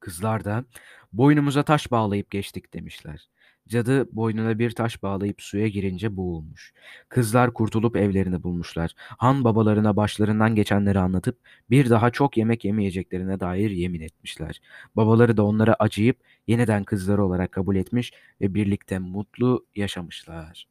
Kızlar 0.00 0.44
da 0.44 0.64
boynumuza 1.12 1.62
taş 1.62 1.90
bağlayıp 1.90 2.30
geçtik 2.30 2.74
demişler. 2.74 3.28
Cadı 3.68 4.16
boynuna 4.16 4.58
bir 4.58 4.70
taş 4.70 5.02
bağlayıp 5.02 5.42
suya 5.42 5.68
girince 5.68 6.16
boğulmuş. 6.16 6.72
Kızlar 7.08 7.52
kurtulup 7.54 7.96
evlerini 7.96 8.42
bulmuşlar. 8.42 8.94
Han 8.96 9.44
babalarına 9.44 9.96
başlarından 9.96 10.54
geçenleri 10.54 10.98
anlatıp 10.98 11.38
bir 11.70 11.90
daha 11.90 12.10
çok 12.10 12.36
yemek 12.36 12.64
yemeyeceklerine 12.64 13.40
dair 13.40 13.70
yemin 13.70 14.00
etmişler. 14.00 14.60
Babaları 14.96 15.36
da 15.36 15.44
onlara 15.44 15.76
acıyıp 15.78 16.16
yeniden 16.46 16.84
kızları 16.84 17.24
olarak 17.24 17.52
kabul 17.52 17.76
etmiş 17.76 18.12
ve 18.40 18.54
birlikte 18.54 18.98
mutlu 18.98 19.66
yaşamışlar. 19.76 20.66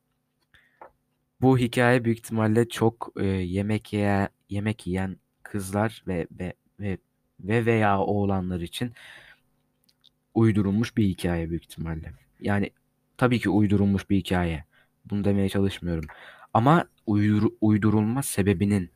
Bu 1.42 1.58
hikaye 1.58 2.06
büyük 2.06 2.18
ihtimalle 2.18 2.70
çok 2.70 3.12
e, 3.20 3.26
yemek 3.26 3.94
ye 3.94 4.30
yemek 4.50 4.88
yiyen 4.88 5.18
kızlar 5.44 6.04
ve 6.08 6.28
ve 6.32 6.54
ve 6.80 6.98
ve 7.40 7.66
veya 7.66 8.00
oğlanlar 8.00 8.60
için 8.60 8.94
uydurulmuş 10.34 10.98
bir 10.98 11.04
hikaye 11.04 11.50
büyük 11.50 11.64
ihtimalle. 11.64 12.14
Yani 12.42 12.72
tabii 13.20 13.40
ki 13.40 13.50
uydurulmuş 13.50 14.10
bir 14.10 14.18
hikaye. 14.18 14.66
Bunu 15.06 15.24
demeye 15.24 15.50
çalışmıyorum. 15.50 16.06
Ama 16.54 16.86
uydur, 17.08 17.52
uydurulma 17.62 18.24
sebebinin 18.24 18.92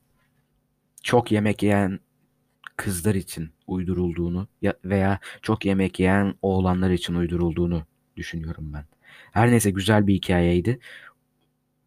çok 1.03 1.31
yemek 1.31 1.63
yiyen 1.63 1.99
kızlar 2.77 3.15
için 3.15 3.51
uydurulduğunu 3.67 4.47
ya 4.61 4.73
veya 4.85 5.19
çok 5.41 5.65
yemek 5.65 5.99
yiyen 5.99 6.35
oğlanlar 6.41 6.91
için 6.91 7.15
uydurulduğunu 7.15 7.85
düşünüyorum 8.17 8.73
ben. 8.73 8.85
Her 9.31 9.51
neyse 9.51 9.71
güzel 9.71 10.07
bir 10.07 10.13
hikayeydi. 10.15 10.79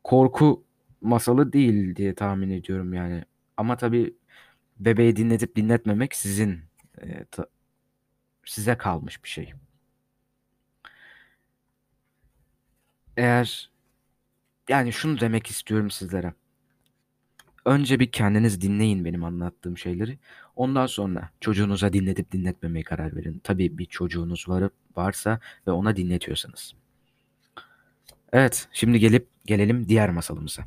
Korku 0.05 0.65
masalı 1.01 1.53
değil 1.53 1.97
diye 1.97 2.15
tahmin 2.15 2.51
ediyorum 2.51 2.95
yani. 2.95 3.25
Ama 3.57 3.77
tabii 3.77 4.17
bebeği 4.79 5.17
dinletip 5.17 5.57
dinletmemek 5.57 6.15
sizin 6.15 6.61
e, 7.03 7.27
size 8.45 8.79
kalmış 8.79 9.25
bir 9.25 9.29
şey. 9.29 9.53
Eğer 13.17 13.71
yani 14.69 14.93
şunu 14.93 15.21
demek 15.21 15.47
istiyorum 15.47 15.91
sizlere. 15.91 16.35
Önce 17.65 18.01
bir 18.01 18.13
kendiniz 18.13 18.61
dinleyin 18.61 19.05
benim 19.05 19.25
anlattığım 19.25 19.79
şeyleri. 19.79 20.19
Ondan 20.57 20.87
sonra 20.87 21.31
çocuğunuza 21.41 21.93
dinletip 21.93 22.33
dinletmemeye 22.33 22.85
karar 22.85 23.17
verin. 23.17 23.41
Tabii 23.45 23.79
bir 23.79 23.85
çocuğunuz 23.87 24.49
var, 24.49 24.71
varsa 24.97 25.41
ve 25.67 25.71
ona 25.71 25.97
dinletiyorsanız. 25.97 26.75
Evet, 28.33 28.69
şimdi 28.73 28.99
gelip 28.99 29.29
gelelim 29.47 29.89
diğer 29.89 30.11
masalımıza. 30.11 30.65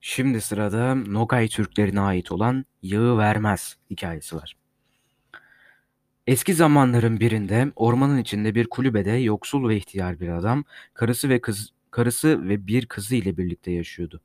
Şimdi 0.00 0.40
sırada 0.40 0.94
Nogay 0.94 1.48
Türklerine 1.48 2.00
ait 2.00 2.32
olan 2.32 2.64
Yağı 2.82 3.18
Vermez 3.18 3.76
hikayesi 3.90 4.36
var. 4.36 4.56
Eski 6.26 6.54
zamanların 6.54 7.20
birinde 7.20 7.72
ormanın 7.76 8.18
içinde 8.18 8.54
bir 8.54 8.66
kulübede 8.66 9.10
yoksul 9.10 9.68
ve 9.68 9.76
ihtiyar 9.76 10.20
bir 10.20 10.28
adam, 10.28 10.64
karısı 10.94 11.28
ve 11.28 11.40
kız 11.40 11.72
karısı 11.90 12.48
ve 12.48 12.66
bir 12.66 12.86
kızı 12.86 13.16
ile 13.16 13.36
birlikte 13.36 13.70
yaşıyordu. 13.70 14.20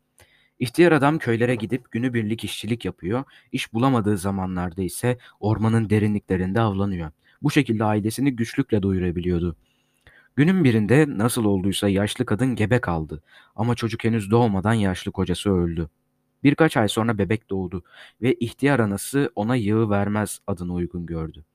İhtiyar 0.59 0.91
adam 0.91 1.17
köylere 1.17 1.55
gidip 1.55 1.91
günübirlik 1.91 2.43
işçilik 2.43 2.85
yapıyor, 2.85 3.23
iş 3.51 3.73
bulamadığı 3.73 4.17
zamanlarda 4.17 4.81
ise 4.81 5.17
ormanın 5.39 5.89
derinliklerinde 5.89 6.61
avlanıyor. 6.61 7.11
Bu 7.41 7.51
şekilde 7.51 7.83
ailesini 7.83 8.35
güçlükle 8.35 8.83
doyurabiliyordu. 8.83 9.55
Günün 10.35 10.63
birinde 10.63 11.05
nasıl 11.07 11.45
olduysa 11.45 11.89
yaşlı 11.89 12.25
kadın 12.25 12.55
gebe 12.55 12.81
kaldı 12.81 13.23
ama 13.55 13.75
çocuk 13.75 14.03
henüz 14.03 14.31
doğmadan 14.31 14.73
yaşlı 14.73 15.11
kocası 15.11 15.51
öldü. 15.51 15.89
Birkaç 16.43 16.77
ay 16.77 16.87
sonra 16.87 17.17
bebek 17.17 17.49
doğdu 17.49 17.83
ve 18.21 18.33
ihtiyar 18.33 18.79
anası 18.79 19.31
ona 19.35 19.55
yığı 19.55 19.89
vermez 19.89 20.39
adını 20.47 20.73
uygun 20.73 21.05
gördü. 21.05 21.45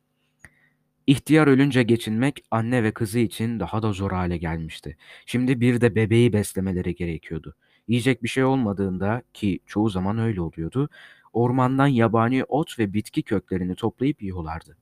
İhtiyar 1.11 1.47
ölünce 1.47 1.83
geçinmek 1.83 2.45
anne 2.51 2.83
ve 2.83 2.93
kızı 2.93 3.19
için 3.19 3.61
daha 3.61 3.83
da 3.83 3.93
zor 3.93 4.11
hale 4.11 4.37
gelmişti. 4.37 4.97
Şimdi 5.27 5.61
bir 5.61 5.81
de 5.81 5.95
bebeği 5.95 6.33
beslemeleri 6.33 6.95
gerekiyordu. 6.95 7.55
Yiyecek 7.89 8.23
bir 8.23 8.29
şey 8.29 8.45
olmadığında 8.45 9.23
ki 9.35 9.61
çoğu 9.67 9.89
zaman 9.89 10.19
öyle 10.19 10.41
oluyordu, 10.41 10.89
ormandan 11.33 11.87
yabani 11.87 12.45
ot 12.45 12.79
ve 12.79 12.93
bitki 12.93 13.23
köklerini 13.23 13.75
toplayıp 13.75 14.23
yiyorlardı. 14.23 14.77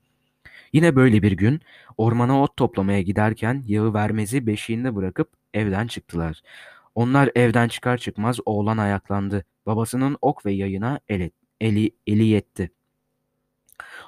Yine 0.73 0.97
böyle 0.97 1.23
bir 1.23 1.33
gün 1.33 1.61
ormana 1.97 2.43
ot 2.43 2.57
toplamaya 2.57 3.03
giderken 3.03 3.65
yağı 3.67 3.95
vermezi 3.95 4.47
beşiğinde 4.47 4.97
bırakıp 4.97 5.33
evden 5.55 5.87
çıktılar. 5.87 6.43
Onlar 6.95 7.31
evden 7.35 7.69
çıkar 7.69 7.99
çıkmaz 7.99 8.39
oğlan 8.47 8.79
ayaklandı. 8.79 9.45
Babasının 9.67 10.17
ok 10.23 10.47
ve 10.47 10.53
yayına 10.53 11.01
eli, 11.09 11.31
eli, 11.61 11.91
eli 12.07 12.25
yetti. 12.25 12.71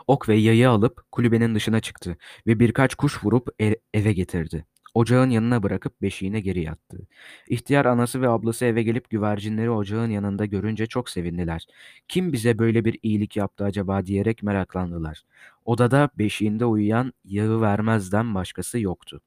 Ok 0.06 0.28
ve 0.28 0.36
yayı 0.36 0.70
alıp 0.70 1.12
kulübenin 1.12 1.54
dışına 1.54 1.80
çıktı 1.80 2.16
ve 2.46 2.60
birkaç 2.60 2.94
kuş 2.94 3.24
vurup 3.24 3.48
e- 3.62 3.76
eve 3.94 4.12
getirdi. 4.12 4.66
Ocağın 4.94 5.30
yanına 5.30 5.62
bırakıp 5.62 6.02
beşiğine 6.02 6.40
geri 6.40 6.62
yattı. 6.62 6.98
İhtiyar 7.48 7.84
anası 7.84 8.22
ve 8.22 8.28
ablası 8.28 8.64
eve 8.64 8.82
gelip 8.82 9.10
güvercinleri 9.10 9.70
ocağın 9.70 10.10
yanında 10.10 10.46
görünce 10.46 10.86
çok 10.86 11.10
sevindiler. 11.10 11.66
Kim 12.08 12.32
bize 12.32 12.58
böyle 12.58 12.84
bir 12.84 12.98
iyilik 13.02 13.36
yaptı 13.36 13.64
acaba 13.64 14.06
diyerek 14.06 14.42
meraklandılar. 14.42 15.22
Odada 15.64 16.10
beşiğinde 16.18 16.64
uyuyan 16.64 17.12
yağı 17.24 17.60
vermezden 17.60 18.34
başkası 18.34 18.78
yoktu. 18.80 19.20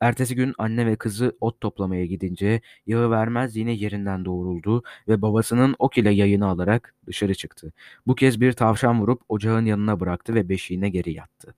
Ertesi 0.00 0.34
gün 0.34 0.54
anne 0.58 0.86
ve 0.86 0.96
kızı 0.96 1.36
ot 1.40 1.60
toplamaya 1.60 2.06
gidince 2.06 2.60
yağı 2.86 3.10
vermez 3.10 3.56
yine 3.56 3.72
yerinden 3.72 4.24
doğruldu 4.24 4.82
ve 5.08 5.22
babasının 5.22 5.76
ok 5.78 5.98
ile 5.98 6.10
yayını 6.10 6.46
alarak 6.46 6.94
dışarı 7.06 7.34
çıktı. 7.34 7.72
Bu 8.06 8.14
kez 8.14 8.40
bir 8.40 8.52
tavşan 8.52 9.00
vurup 9.00 9.22
ocağın 9.28 9.64
yanına 9.64 10.00
bıraktı 10.00 10.34
ve 10.34 10.48
beşiğine 10.48 10.88
geri 10.88 11.12
yattı. 11.12 11.54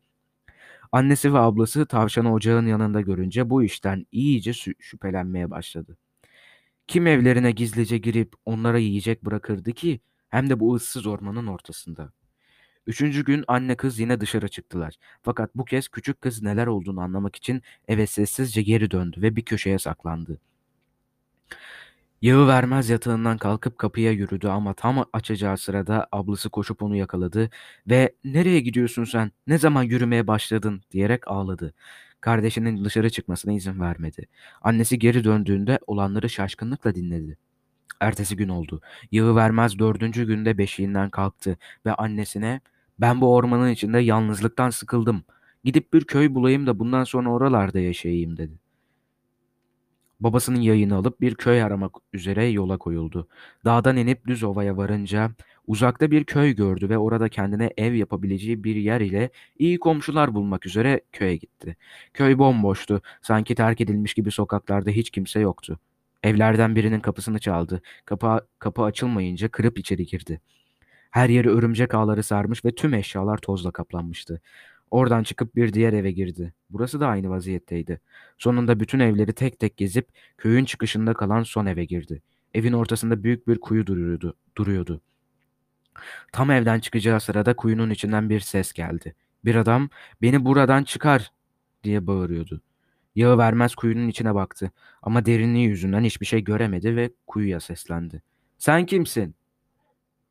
Annesi 0.93 1.35
ve 1.35 1.39
ablası 1.39 1.87
tavşanı 1.87 2.33
ocağın 2.33 2.67
yanında 2.67 3.01
görünce 3.01 3.51
bu 3.51 3.63
işten 3.63 4.07
iyice 4.13 4.53
şüphelenmeye 4.79 5.51
başladı. 5.51 5.97
Kim 6.87 7.07
evlerine 7.07 7.53
gizlice 7.53 7.99
girip 7.99 8.33
onlara 8.47 8.79
yiyecek 8.79 9.25
bırakırdı 9.25 9.73
ki 9.73 10.01
hem 10.29 10.51
de 10.51 10.61
bu 10.61 10.75
ıssız 10.75 11.07
ormanın 11.07 11.47
ortasında. 11.47 12.13
Üçüncü 12.91 13.25
gün 13.25 13.45
anne 13.49 13.77
kız 13.77 13.99
yine 13.99 14.21
dışarı 14.21 14.49
çıktılar. 14.49 14.95
Fakat 15.23 15.51
bu 15.55 15.65
kez 15.65 15.89
küçük 15.89 16.21
kız 16.21 16.43
neler 16.43 16.67
olduğunu 16.67 17.01
anlamak 17.01 17.37
için 17.37 17.63
eve 17.89 18.07
sessizce 18.07 18.63
geri 18.63 18.91
döndü 18.91 19.23
ve 19.23 19.37
bir 19.37 19.43
köşeye 19.43 19.79
saklandı. 19.79 20.39
Yağı 22.23 22.49
vermez 22.49 22.91
yatağından 22.91 23.39
kalkıp 23.39 23.79
kapıya 23.79 24.13
yürüdü 24.13 24.49
ama 24.49 24.75
tam 24.75 25.07
açacağı 25.13 25.57
sırada 25.59 26.09
ablası 26.13 26.51
koşup 26.51 26.83
onu 26.83 26.97
yakaladı 26.97 27.51
ve 27.87 28.15
''Nereye 28.25 28.61
gidiyorsun 28.61 29.05
sen? 29.05 29.33
Ne 29.47 29.59
zaman 29.59 29.83
yürümeye 29.83 30.27
başladın?'' 30.27 30.83
diyerek 30.91 31.29
ağladı. 31.29 31.75
Kardeşinin 32.21 32.85
dışarı 32.85 33.11
çıkmasına 33.11 33.53
izin 33.53 33.81
vermedi. 33.81 34.27
Annesi 34.63 34.99
geri 34.99 35.25
döndüğünde 35.25 35.79
olanları 35.87 36.31
şaşkınlıkla 36.31 36.95
dinledi. 36.95 37.39
Ertesi 38.01 38.37
gün 38.37 38.49
oldu. 38.49 38.81
Yağı 39.13 39.37
vermez 39.37 39.79
dördüncü 39.79 40.27
günde 40.27 40.59
beşiğinden 40.59 41.11
kalktı 41.11 41.59
ve 41.87 41.95
annesine 41.95 42.61
''Ben 43.00 43.21
bu 43.21 43.35
ormanın 43.35 43.71
içinde 43.71 43.99
yalnızlıktan 43.99 44.71
sıkıldım. 44.71 45.25
Gidip 45.64 45.92
bir 45.92 46.04
köy 46.04 46.35
bulayım 46.35 46.66
da 46.66 46.78
bundan 46.78 47.04
sonra 47.04 47.30
oralarda 47.30 47.80
yaşayayım.'' 47.80 48.37
dedi. 48.37 48.59
Babasının 50.21 50.61
yayını 50.61 50.97
alıp 50.97 51.21
bir 51.21 51.35
köy 51.35 51.62
aramak 51.62 51.95
üzere 52.12 52.47
yola 52.47 52.78
koyuldu. 52.78 53.28
Dağdan 53.64 53.97
inip 53.97 54.26
düz 54.26 54.42
ovaya 54.45 54.76
varınca 54.76 55.30
uzakta 55.66 56.11
bir 56.11 56.25
köy 56.25 56.54
gördü 56.54 56.88
ve 56.88 56.99
orada 56.99 57.28
kendine 57.28 57.73
ev 57.76 57.95
yapabileceği 57.95 58.64
bir 58.64 58.76
yer 58.76 59.00
ile 59.00 59.30
iyi 59.59 59.78
komşular 59.78 60.35
bulmak 60.35 60.66
üzere 60.66 61.00
köye 61.12 61.37
gitti. 61.37 61.76
Köy 62.14 62.38
bomboştu. 62.38 63.02
Sanki 63.23 63.54
terk 63.54 63.80
edilmiş 63.80 64.14
gibi 64.14 64.30
sokaklarda 64.30 64.90
hiç 64.90 65.11
kimse 65.11 65.40
yoktu. 65.40 65.78
Evlerden 66.23 66.76
birinin 66.76 67.00
kapısını 67.00 67.38
çaldı. 67.38 67.83
Kapı, 68.04 68.47
kapı 68.59 68.83
açılmayınca 68.83 69.49
kırıp 69.49 69.78
içeri 69.78 70.07
girdi. 70.07 70.40
Her 71.11 71.29
yeri 71.29 71.50
örümcek 71.50 71.95
ağları 71.95 72.23
sarmış 72.23 72.64
ve 72.64 72.75
tüm 72.75 72.95
eşyalar 72.95 73.38
tozla 73.38 73.71
kaplanmıştı. 73.71 74.40
Oradan 74.90 75.23
çıkıp 75.23 75.57
bir 75.57 75.73
diğer 75.73 75.93
eve 75.93 76.12
girdi. 76.12 76.55
Burası 76.71 77.00
da 77.00 77.09
aynı 77.09 77.31
vaziyetteydi. 77.31 78.00
Sonunda 78.38 78.81
bütün 78.81 79.00
evleri 79.00 79.33
tek 79.33 79.59
tek 79.59 79.76
gezip 79.76 80.09
köyün 80.38 80.64
çıkışında 80.64 81.14
kalan 81.14 81.43
son 81.43 81.67
eve 81.67 81.85
girdi. 81.85 82.23
Evin 82.55 82.73
ortasında 82.73 83.23
büyük 83.23 83.49
bir 83.49 83.61
kuyu 83.61 83.87
duruyordu. 83.87 84.37
duruyordu. 84.57 85.00
Tam 86.33 86.50
evden 86.50 86.81
çıkacağı 86.81 87.21
sırada 87.21 87.57
kuyunun 87.57 87.90
içinden 87.90 88.31
bir 88.31 88.40
ses 88.40 88.73
geldi. 88.73 89.14
Bir 89.45 89.55
adam 89.55 89.90
beni 90.23 90.45
buradan 90.45 90.85
çıkar 90.85 91.33
diye 91.85 92.07
bağırıyordu. 92.07 92.61
Yağı 93.14 93.38
vermez 93.38 93.75
kuyunun 93.75 94.09
içine 94.09 94.35
baktı 94.35 94.71
ama 95.02 95.26
derinliği 95.26 95.69
yüzünden 95.69 96.05
hiçbir 96.05 96.26
şey 96.26 96.45
göremedi 96.45 96.97
ve 96.97 97.11
kuyuya 97.26 97.61
seslendi. 97.61 98.23
Sen 98.59 98.87
kimsin? 98.87 99.35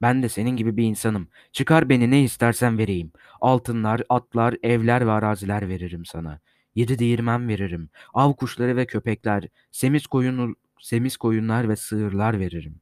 Ben 0.01 0.23
de 0.23 0.29
senin 0.29 0.55
gibi 0.55 0.77
bir 0.77 0.83
insanım. 0.83 1.27
Çıkar 1.51 1.89
beni 1.89 2.11
ne 2.11 2.23
istersen 2.23 2.77
vereyim. 2.77 3.11
Altınlar, 3.41 4.01
atlar, 4.09 4.55
evler 4.63 5.07
ve 5.07 5.11
araziler 5.11 5.69
veririm 5.69 6.05
sana. 6.05 6.39
Yedi 6.75 6.99
değirmen 6.99 7.47
veririm. 7.47 7.89
Av 8.13 8.33
kuşları 8.33 8.75
ve 8.75 8.85
köpekler, 8.85 9.47
semiz 9.71 10.07
koyun, 10.07 10.55
semiz 10.79 11.17
koyunlar 11.17 11.69
ve 11.69 11.75
sığırlar 11.75 12.39
veririm. 12.39 12.81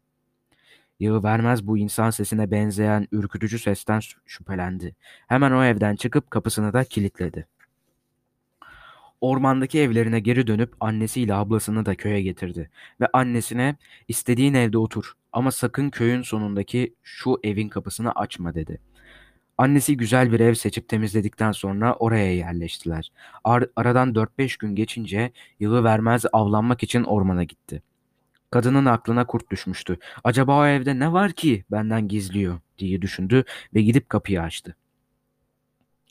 Yağı 0.99 1.23
vermez 1.23 1.67
bu 1.67 1.77
insan 1.77 2.09
sesine 2.09 2.51
benzeyen 2.51 3.07
ürkütücü 3.11 3.59
sesten 3.59 3.99
şüphelendi. 4.25 4.95
Hemen 5.27 5.51
o 5.51 5.63
evden 5.63 5.95
çıkıp 5.95 6.31
kapısını 6.31 6.73
da 6.73 6.83
kilitledi. 6.83 7.47
Ormandaki 9.21 9.79
evlerine 9.79 10.19
geri 10.19 10.47
dönüp 10.47 10.73
annesiyle 10.79 11.33
ablasını 11.33 11.85
da 11.85 11.95
köye 11.95 12.21
getirdi 12.21 12.69
ve 13.01 13.07
annesine 13.13 13.75
istediğin 14.07 14.53
evde 14.53 14.77
otur 14.77 15.13
ama 15.33 15.51
sakın 15.51 15.89
köyün 15.89 16.21
sonundaki 16.21 16.95
şu 17.03 17.39
evin 17.43 17.69
kapısını 17.69 18.11
açma 18.11 18.55
dedi. 18.55 18.79
Annesi 19.57 19.97
güzel 19.97 20.31
bir 20.31 20.39
ev 20.39 20.53
seçip 20.53 20.89
temizledikten 20.89 21.51
sonra 21.51 21.95
oraya 21.95 22.35
yerleştiler. 22.35 23.11
Ar- 23.43 23.69
aradan 23.75 24.15
4-5 24.15 24.57
gün 24.57 24.75
geçince 24.75 25.31
yılı 25.59 25.83
vermez 25.83 26.25
avlanmak 26.33 26.83
için 26.83 27.03
ormana 27.03 27.43
gitti. 27.43 27.81
Kadının 28.51 28.85
aklına 28.85 29.27
kurt 29.27 29.51
düşmüştü. 29.51 29.97
Acaba 30.23 30.59
o 30.59 30.65
evde 30.65 30.99
ne 30.99 31.13
var 31.13 31.31
ki 31.31 31.63
benden 31.71 32.07
gizliyor 32.07 32.59
diye 32.77 33.01
düşündü 33.01 33.43
ve 33.73 33.81
gidip 33.81 34.09
kapıyı 34.09 34.41
açtı. 34.41 34.75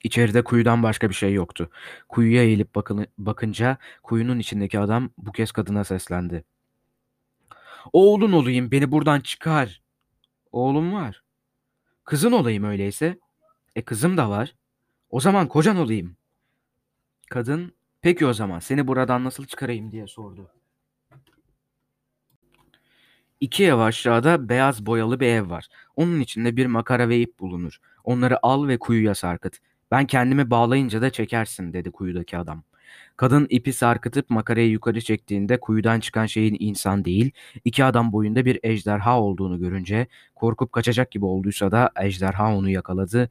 İçeride 0.05 0.45
kuyudan 0.45 0.83
başka 0.83 1.09
bir 1.09 1.15
şey 1.15 1.33
yoktu. 1.33 1.71
Kuyuya 2.09 2.43
eğilip 2.43 2.75
bakın 2.75 3.07
bakınca 3.19 3.79
kuyunun 4.03 4.39
içindeki 4.39 4.79
adam 4.79 5.11
bu 5.19 5.33
kez 5.33 5.53
kadına 5.53 5.85
seslendi. 5.85 6.45
Oğlun 7.93 8.33
olayım 8.33 8.71
beni 8.71 8.93
buradan 8.93 9.21
çıkar. 9.21 9.83
Oğlum 10.53 10.93
var. 10.93 11.23
Kızın 12.05 12.33
olayım 12.33 12.65
öyleyse. 12.65 13.19
E 13.77 13.83
kızım 13.83 14.17
da 14.17 14.31
var. 14.31 14.55
O 15.11 15.21
zaman 15.21 15.49
kocan 15.49 15.77
olayım. 15.77 16.17
Kadın 17.31 17.73
peki 18.01 18.27
o 18.27 18.33
zaman 18.33 18.59
seni 18.59 18.87
buradan 18.87 19.25
nasıl 19.25 19.47
çıkarayım 19.47 19.93
diye 19.93 20.07
sordu. 20.07 20.51
İki 23.41 23.65
ev 23.65 23.79
aşağıda 23.79 24.49
beyaz 24.49 24.87
boyalı 24.87 25.21
bir 25.21 25.27
ev 25.27 25.51
var. 25.51 25.69
Onun 25.97 26.21
içinde 26.21 26.57
bir 26.57 26.67
makara 26.67 27.09
ve 27.09 27.21
ip 27.21 27.39
bulunur. 27.41 27.79
Onları 28.05 28.47
al 28.47 28.69
ve 28.69 28.79
kuyuya 28.79 29.15
sarkıt. 29.15 29.59
Ben 29.91 30.07
kendimi 30.07 30.51
bağlayınca 30.51 31.03
da 31.03 31.11
çekersin 31.11 31.73
dedi 31.73 31.91
kuyudaki 31.91 32.39
adam. 32.39 32.65
Kadın 33.17 33.47
ipi 33.51 33.73
sarkıtıp 33.73 34.31
makarayı 34.31 34.71
yukarı 34.71 35.01
çektiğinde 35.01 35.61
kuyudan 35.61 36.01
çıkan 36.01 36.27
şeyin 36.27 36.57
insan 36.61 37.05
değil, 37.05 37.31
iki 37.65 37.85
adam 37.85 38.13
boyunda 38.13 38.45
bir 38.45 38.61
ejderha 38.63 39.21
olduğunu 39.21 39.59
görünce 39.61 40.07
korkup 40.35 40.73
kaçacak 40.73 41.11
gibi 41.11 41.25
olduysa 41.25 41.73
da 41.73 41.91
ejderha 42.01 42.57
onu 42.57 42.71
yakaladı 42.71 43.31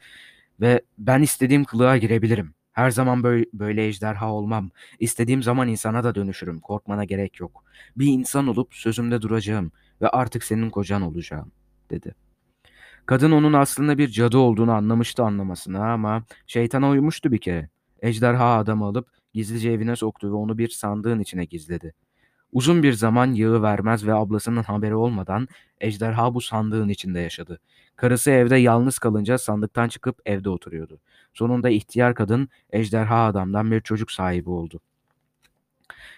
ve 0.62 0.82
ben 0.98 1.22
istediğim 1.22 1.64
kılığa 1.64 1.98
girebilirim. 1.98 2.54
Her 2.74 2.92
zaman 2.92 3.24
böyle, 3.24 3.46
böyle 3.54 3.88
ejderha 3.88 4.32
olmam. 4.34 4.72
İstediğim 5.00 5.44
zaman 5.44 5.68
insana 5.68 6.04
da 6.04 6.16
dönüşürüm. 6.16 6.60
Korkmana 6.60 7.04
gerek 7.06 7.40
yok. 7.40 7.64
Bir 7.98 8.08
insan 8.08 8.48
olup 8.48 8.74
sözümde 8.74 9.22
duracağım 9.22 9.72
ve 10.02 10.10
artık 10.10 10.44
senin 10.44 10.70
kocan 10.70 11.02
olacağım, 11.02 11.52
dedi. 11.90 12.16
Kadın 13.06 13.32
onun 13.32 13.54
aslında 13.54 13.98
bir 13.98 14.08
cadı 14.08 14.38
olduğunu 14.38 14.72
anlamıştı 14.72 15.24
anlamasına 15.24 15.94
ama 15.94 16.24
şeytana 16.48 16.90
uymuştu 16.90 17.32
bir 17.32 17.38
kere. 17.38 17.70
Ejderha 18.02 18.58
adamı 18.58 18.86
alıp 18.86 19.08
gizlice 19.34 19.72
evine 19.72 19.96
soktu 19.96 20.28
ve 20.30 20.34
onu 20.34 20.58
bir 20.58 20.70
sandığın 20.70 21.20
içine 21.20 21.46
gizledi. 21.46 21.94
Uzun 22.54 22.84
bir 22.84 22.94
zaman 22.94 23.34
yağı 23.34 23.62
vermez 23.62 24.08
ve 24.08 24.14
ablasının 24.14 24.64
haberi 24.64 24.96
olmadan 24.96 25.48
ejderha 25.82 26.34
bu 26.34 26.42
sandığın 26.42 26.90
içinde 26.90 27.20
yaşadı. 27.20 27.60
Karısı 27.96 28.32
evde 28.32 28.56
yalnız 28.56 29.00
kalınca 29.00 29.38
sandıktan 29.38 29.88
çıkıp 29.88 30.22
evde 30.26 30.50
oturuyordu. 30.50 31.00
Sonunda 31.34 31.70
ihtiyar 31.70 32.16
kadın 32.16 32.50
ejderha 32.72 33.26
adamdan 33.26 33.72
bir 33.72 33.82
çocuk 33.82 34.12
sahibi 34.12 34.50
oldu. 34.50 34.80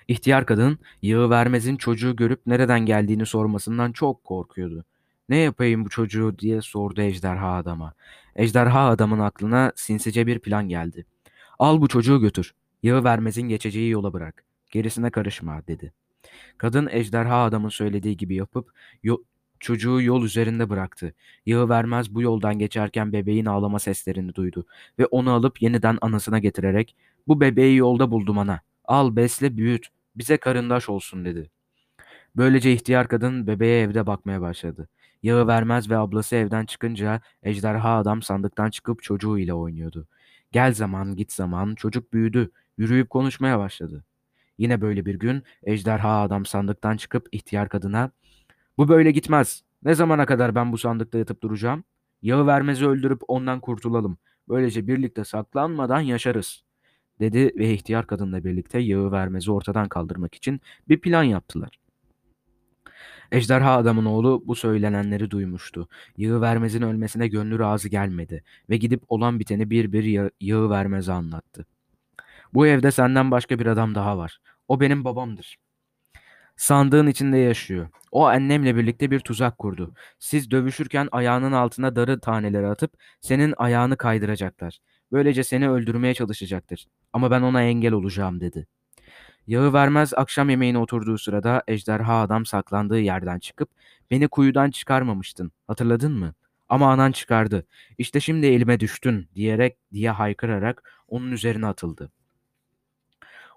İhtiyar 0.08 0.46
kadın 0.46 0.80
yağı 1.02 1.30
vermezin 1.30 1.78
çocuğu 1.78 2.16
görüp 2.16 2.42
nereden 2.46 2.80
geldiğini 2.80 3.26
sormasından 3.26 3.92
çok 3.92 4.24
korkuyordu. 4.24 4.86
Ne 5.30 5.38
yapayım 5.38 5.86
bu 5.86 5.90
çocuğu 5.90 6.36
diye 6.40 6.62
sordu 6.62 7.02
ejderha 7.02 7.54
adama. 7.54 7.94
Ejderha 8.36 8.88
adamın 8.90 9.20
aklına 9.20 9.72
sinsice 9.76 10.28
bir 10.28 10.40
plan 10.40 10.70
geldi. 10.70 11.06
Al 11.60 11.82
bu 11.82 11.88
çocuğu 11.88 12.22
götür. 12.22 12.56
Yağı 12.84 13.04
vermezin 13.04 13.50
geçeceği 13.50 13.90
yola 13.90 14.14
bırak. 14.14 14.44
Gerisine 14.72 15.10
karışma 15.10 15.68
dedi. 15.68 15.94
Kadın 16.58 16.88
ejderha 16.92 17.44
adamın 17.44 17.70
söylediği 17.70 18.18
gibi 18.18 18.36
yapıp 18.36 18.72
yo 19.04 19.18
çocuğu 19.60 20.02
yol 20.02 20.24
üzerinde 20.24 20.70
bıraktı. 20.70 21.14
Yağı 21.46 21.70
vermez 21.70 22.16
bu 22.16 22.22
yoldan 22.22 22.60
geçerken 22.60 23.14
bebeğin 23.14 23.46
ağlama 23.46 23.80
seslerini 23.80 24.36
duydu 24.36 24.66
ve 25.00 25.06
onu 25.06 25.32
alıp 25.32 25.62
yeniden 25.62 25.98
anasına 26.02 26.40
getirerek 26.40 26.96
bu 27.28 27.42
bebeği 27.42 27.78
yolda 27.78 28.12
buldum 28.12 28.38
ana. 28.38 28.62
Al 28.86 29.16
besle 29.16 29.58
büyüt 29.58 29.88
bize 30.16 30.38
karındaş 30.38 30.90
olsun 30.90 31.26
dedi. 31.26 31.50
Böylece 32.36 32.74
ihtiyar 32.74 33.08
kadın 33.08 33.48
bebeğe 33.48 33.82
evde 33.82 34.08
bakmaya 34.08 34.42
başladı. 34.42 34.90
Yağı 35.24 35.48
vermez 35.48 35.90
ve 35.90 35.98
ablası 35.98 36.36
evden 36.36 36.66
çıkınca 36.66 37.22
ejderha 37.44 37.98
adam 37.98 38.22
sandıktan 38.22 38.70
çıkıp 38.70 39.04
çocuğu 39.04 39.38
ile 39.40 39.54
oynuyordu. 39.54 40.08
Gel 40.52 40.74
zaman 40.74 41.16
git 41.16 41.34
zaman 41.34 41.76
çocuk 41.76 42.14
büyüdü, 42.14 42.52
yürüyüp 42.78 43.10
konuşmaya 43.10 43.60
başladı. 43.60 44.06
Yine 44.58 44.82
böyle 44.82 45.06
bir 45.06 45.16
gün 45.16 45.44
ejderha 45.64 46.22
adam 46.22 46.46
sandıktan 46.46 46.98
çıkıp 46.98 47.28
ihtiyar 47.32 47.70
kadına 47.70 48.12
''Bu 48.78 48.88
böyle 48.88 49.12
gitmez. 49.12 49.64
Ne 49.84 49.96
zamana 49.96 50.26
kadar 50.26 50.56
ben 50.56 50.72
bu 50.72 50.78
sandıkta 50.78 51.18
yatıp 51.18 51.42
duracağım? 51.44 51.84
Yağı 52.22 52.48
vermezi 52.48 52.88
öldürüp 52.88 53.22
ondan 53.28 53.60
kurtulalım. 53.60 54.18
Böylece 54.50 54.88
birlikte 54.88 55.24
saklanmadan 55.24 56.02
yaşarız.'' 56.02 56.64
dedi 57.20 57.54
ve 57.58 57.74
ihtiyar 57.74 58.08
kadınla 58.08 58.44
birlikte 58.44 58.80
yağı 58.80 59.12
vermezi 59.12 59.52
ortadan 59.52 59.90
kaldırmak 59.90 60.36
için 60.36 60.62
bir 60.90 61.02
plan 61.02 61.24
yaptılar. 61.24 61.80
Ejderha 63.32 63.78
adamın 63.78 64.06
oğlu 64.06 64.44
bu 64.46 64.56
söylenenleri 64.56 65.32
duymuştu. 65.32 65.88
Yağı 66.18 66.42
vermezin 66.42 66.82
ölmesine 66.82 67.28
gönlü 67.28 67.60
razı 67.60 67.90
gelmedi 67.90 68.44
ve 68.70 68.78
gidip 68.78 69.04
olan 69.08 69.40
biteni 69.40 69.70
bir 69.70 69.92
bir 69.92 70.32
yağı 70.42 70.70
vermeze 70.70 71.12
anlattı. 71.14 71.66
Bu 72.54 72.68
evde 72.68 72.92
senden 72.92 73.32
başka 73.32 73.60
bir 73.60 73.66
adam 73.66 73.96
daha 73.96 74.18
var. 74.18 74.40
O 74.68 74.80
benim 74.80 75.04
babamdır. 75.04 75.58
Sandığın 76.58 77.08
içinde 77.08 77.38
yaşıyor. 77.38 77.88
O 78.12 78.26
annemle 78.26 78.76
birlikte 78.76 79.12
bir 79.12 79.20
tuzak 79.20 79.58
kurdu. 79.58 79.94
Siz 80.20 80.52
dövüşürken 80.52 81.10
ayağının 81.12 81.52
altına 81.52 81.96
darı 81.96 82.20
taneleri 82.20 82.68
atıp 82.68 82.92
senin 83.22 83.54
ayağını 83.58 83.98
kaydıracaklar. 83.98 84.80
Böylece 85.12 85.44
seni 85.44 85.70
öldürmeye 85.70 86.14
çalışacaktır. 86.14 86.88
Ama 87.14 87.32
ben 87.32 87.42
ona 87.42 87.64
engel 87.64 87.94
olacağım 87.94 88.42
dedi. 88.42 88.68
Yağı 89.48 89.74
vermez 89.74 90.14
akşam 90.14 90.50
yemeğine 90.50 90.78
oturduğu 90.78 91.18
sırada 91.18 91.64
ejderha 91.68 92.22
adam 92.22 92.46
saklandığı 92.46 93.00
yerden 93.00 93.40
çıkıp 93.40 93.70
beni 94.12 94.28
kuyudan 94.28 94.72
çıkarmamıştın 94.72 95.52
hatırladın 95.68 96.12
mı? 96.12 96.34
Ama 96.70 96.92
anan 96.92 97.12
çıkardı. 97.12 97.66
İşte 97.98 98.20
şimdi 98.20 98.46
elime 98.46 98.80
düştün 98.80 99.30
diyerek 99.36 99.78
diye 99.92 100.12
haykırarak 100.12 101.04
onun 101.08 101.32
üzerine 101.32 101.68
atıldı. 101.68 102.12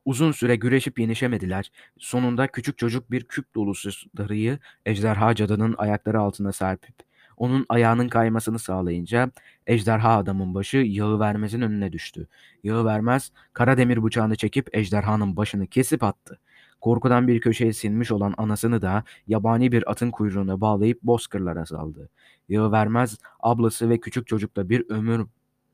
Uzun 0.04 0.32
süre 0.32 0.56
güreşip 0.56 0.98
yenişemediler. 0.98 1.72
Sonunda 1.98 2.46
küçük 2.46 2.78
çocuk 2.78 3.10
bir 3.10 3.24
küp 3.24 3.54
dolusu 3.54 3.90
darıyı 4.16 4.58
ejderha 4.86 5.34
cadının 5.34 5.74
ayakları 5.78 6.20
altına 6.20 6.52
serpip 6.52 7.09
onun 7.40 7.66
ayağının 7.68 8.08
kaymasını 8.08 8.58
sağlayınca 8.58 9.30
ejderha 9.66 10.16
adamın 10.16 10.54
başı 10.54 10.76
yağı 10.76 11.20
vermezin 11.20 11.60
önüne 11.60 11.92
düştü. 11.92 12.28
Yağı 12.64 12.84
vermez 12.84 13.32
kara 13.52 13.76
demir 13.76 14.02
bıçağını 14.02 14.36
çekip 14.36 14.76
ejderhanın 14.76 15.36
başını 15.36 15.66
kesip 15.66 16.02
attı. 16.02 16.40
Korkudan 16.80 17.28
bir 17.28 17.40
köşeye 17.40 17.72
sinmiş 17.72 18.12
olan 18.12 18.34
anasını 18.36 18.82
da 18.82 19.04
yabani 19.26 19.72
bir 19.72 19.90
atın 19.90 20.10
kuyruğuna 20.10 20.60
bağlayıp 20.60 21.02
bozkırlara 21.02 21.66
saldı. 21.66 22.10
Yağı 22.48 22.72
vermez 22.72 23.18
ablası 23.40 23.90
ve 23.90 24.00
küçük 24.00 24.26
çocukla 24.26 24.68
bir 24.68 24.90
ömür 24.90 25.26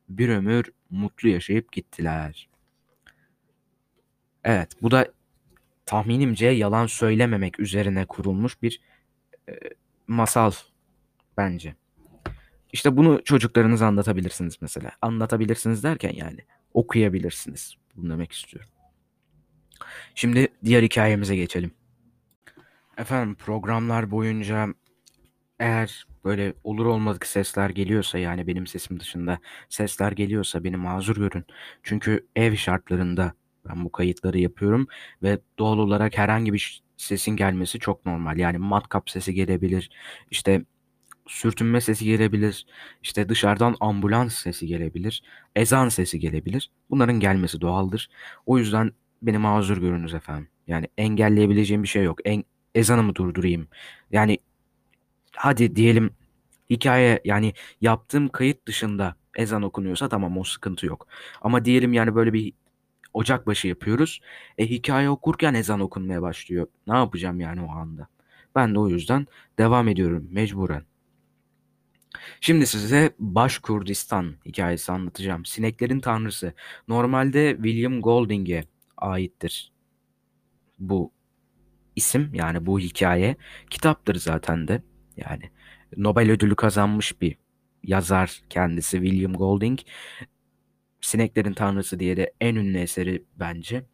bir 0.09 0.29
ömür 0.29 0.73
mutlu 0.91 1.29
yaşayıp 1.29 1.73
gittiler. 1.73 2.49
Evet, 4.45 4.73
bu 4.83 4.91
da 4.91 5.07
tahminimce 5.87 6.47
yalan 6.47 6.87
söylememek 6.87 7.61
üzerine 7.61 8.07
kurulmuş 8.07 8.63
bir 8.63 8.81
e, 9.49 9.53
masal 10.07 10.53
bence. 11.37 11.75
İşte 12.73 12.97
bunu 12.97 13.25
çocuklarınıza 13.25 13.87
anlatabilirsiniz 13.87 14.57
mesela. 14.61 14.91
Anlatabilirsiniz 15.03 15.83
derken 15.83 16.13
yani 16.15 16.39
okuyabilirsiniz. 16.75 17.75
Bunu 17.97 18.11
demek 18.13 18.33
istiyorum. 18.33 18.71
Şimdi 20.15 20.49
diğer 20.65 20.83
hikayemize 20.83 21.37
geçelim. 21.37 21.71
Efendim 22.99 23.35
programlar 23.35 24.11
boyunca 24.11 24.69
eğer 25.59 26.07
böyle 26.25 26.55
olur 26.65 26.87
olmadık 26.87 27.27
sesler 27.27 27.71
geliyorsa 27.71 28.19
yani 28.19 28.47
benim 28.47 28.67
sesim 28.67 29.01
dışında 29.01 29.39
sesler 29.69 30.13
geliyorsa 30.13 30.65
beni 30.65 30.77
mazur 30.77 31.17
görün. 31.17 31.45
Çünkü 31.83 32.27
ev 32.37 32.55
şartlarında 32.57 33.33
Ben 33.69 33.85
bu 33.85 33.93
kayıtları 33.93 34.39
yapıyorum 34.39 34.87
ve 35.23 35.39
doğal 35.59 35.79
olarak 35.79 36.19
herhangi 36.19 36.53
bir 36.53 36.83
sesin 36.97 37.37
gelmesi 37.37 37.79
çok 37.79 38.07
normal. 38.07 38.39
Yani 38.39 38.59
matkap 38.59 39.11
sesi 39.11 39.35
gelebilir, 39.35 39.91
işte 40.31 40.65
sürtünme 41.27 41.81
sesi 41.81 42.05
gelebilir, 42.05 42.67
işte 43.03 43.29
dışarıdan 43.29 43.77
ambulans 43.81 44.35
sesi 44.35 44.67
gelebilir, 44.67 45.23
ezan 45.57 45.89
sesi 45.89 46.21
gelebilir. 46.21 46.71
Bunların 46.91 47.21
gelmesi 47.21 47.61
doğaldır. 47.61 48.09
O 48.47 48.59
yüzden 48.59 48.93
beni 49.23 49.39
mazur 49.39 49.79
görünüz 49.79 50.15
efendim. 50.15 50.49
Yani 50.67 50.89
engelleyebileceğim 50.99 51.83
bir 51.83 51.89
şey 51.89 52.05
yok. 52.05 52.19
En, 52.25 52.45
ezanımı 52.75 53.15
durdurayım. 53.15 53.69
Yani 54.11 54.39
hadi 55.37 55.77
diyelim 55.77 56.11
hikaye 56.71 57.21
yani 57.25 57.53
yaptığım 57.81 58.29
kayıt 58.29 58.67
dışında 58.67 59.17
ezan 59.37 59.63
okunuyorsa 59.63 60.09
tamam 60.09 60.39
o 60.39 60.45
sıkıntı 60.45 60.87
yok. 60.87 61.07
Ama 61.43 61.65
diyelim 61.65 61.93
yani 61.93 62.15
böyle 62.15 62.33
bir 62.33 62.53
Ocakbaşı 63.17 63.69
yapıyoruz. 63.69 64.21
E 64.59 64.71
hikaye 64.71 65.11
okurken 65.11 65.55
ezan 65.55 65.81
okunmaya 65.81 66.23
başlıyor. 66.23 66.67
Ne 66.87 66.97
yapacağım 66.97 67.41
yani 67.41 67.63
o 67.63 67.71
anda? 67.71 68.07
Ben 68.55 68.75
de 68.75 68.79
o 68.79 68.89
yüzden 68.89 69.27
devam 69.59 69.89
ediyorum 69.89 70.29
mecburen. 70.31 70.83
Şimdi 72.41 72.67
size 72.67 73.15
Başkurdistan 73.19 74.35
hikayesi 74.47 74.93
anlatacağım. 74.93 75.45
Sineklerin 75.45 76.01
Tanrısı. 76.01 76.53
Normalde 76.89 77.57
William 77.57 78.03
Golding'e 78.03 78.65
aittir 78.97 79.73
bu 80.79 81.13
isim 81.97 82.31
yani 82.35 82.67
bu 82.67 82.81
hikaye. 82.81 83.37
Kitaptır 83.71 84.15
zaten 84.15 84.69
de. 84.69 84.83
Yani 85.17 85.51
Nobel 85.97 86.31
ödülü 86.31 86.57
kazanmış 86.57 87.21
bir 87.21 87.37
yazar 87.83 88.43
kendisi 88.51 88.97
William 88.97 89.35
Golding. 89.35 89.79
Sineklerin 91.01 91.53
Tanrısı 91.53 92.01
diye 92.01 92.17
de 92.17 92.35
en 92.41 92.55
ünlü 92.55 92.79
eseri 92.79 93.25
bence. 93.37 93.87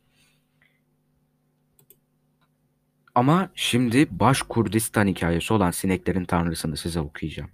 Ama 3.14 3.50
şimdi 3.54 4.06
Baş 4.10 4.42
Kurdistan 4.42 5.06
hikayesi 5.06 5.54
olan 5.54 5.70
Sineklerin 5.70 6.24
Tanrısını 6.24 6.76
size 6.76 7.00
okuyacağım. 7.00 7.50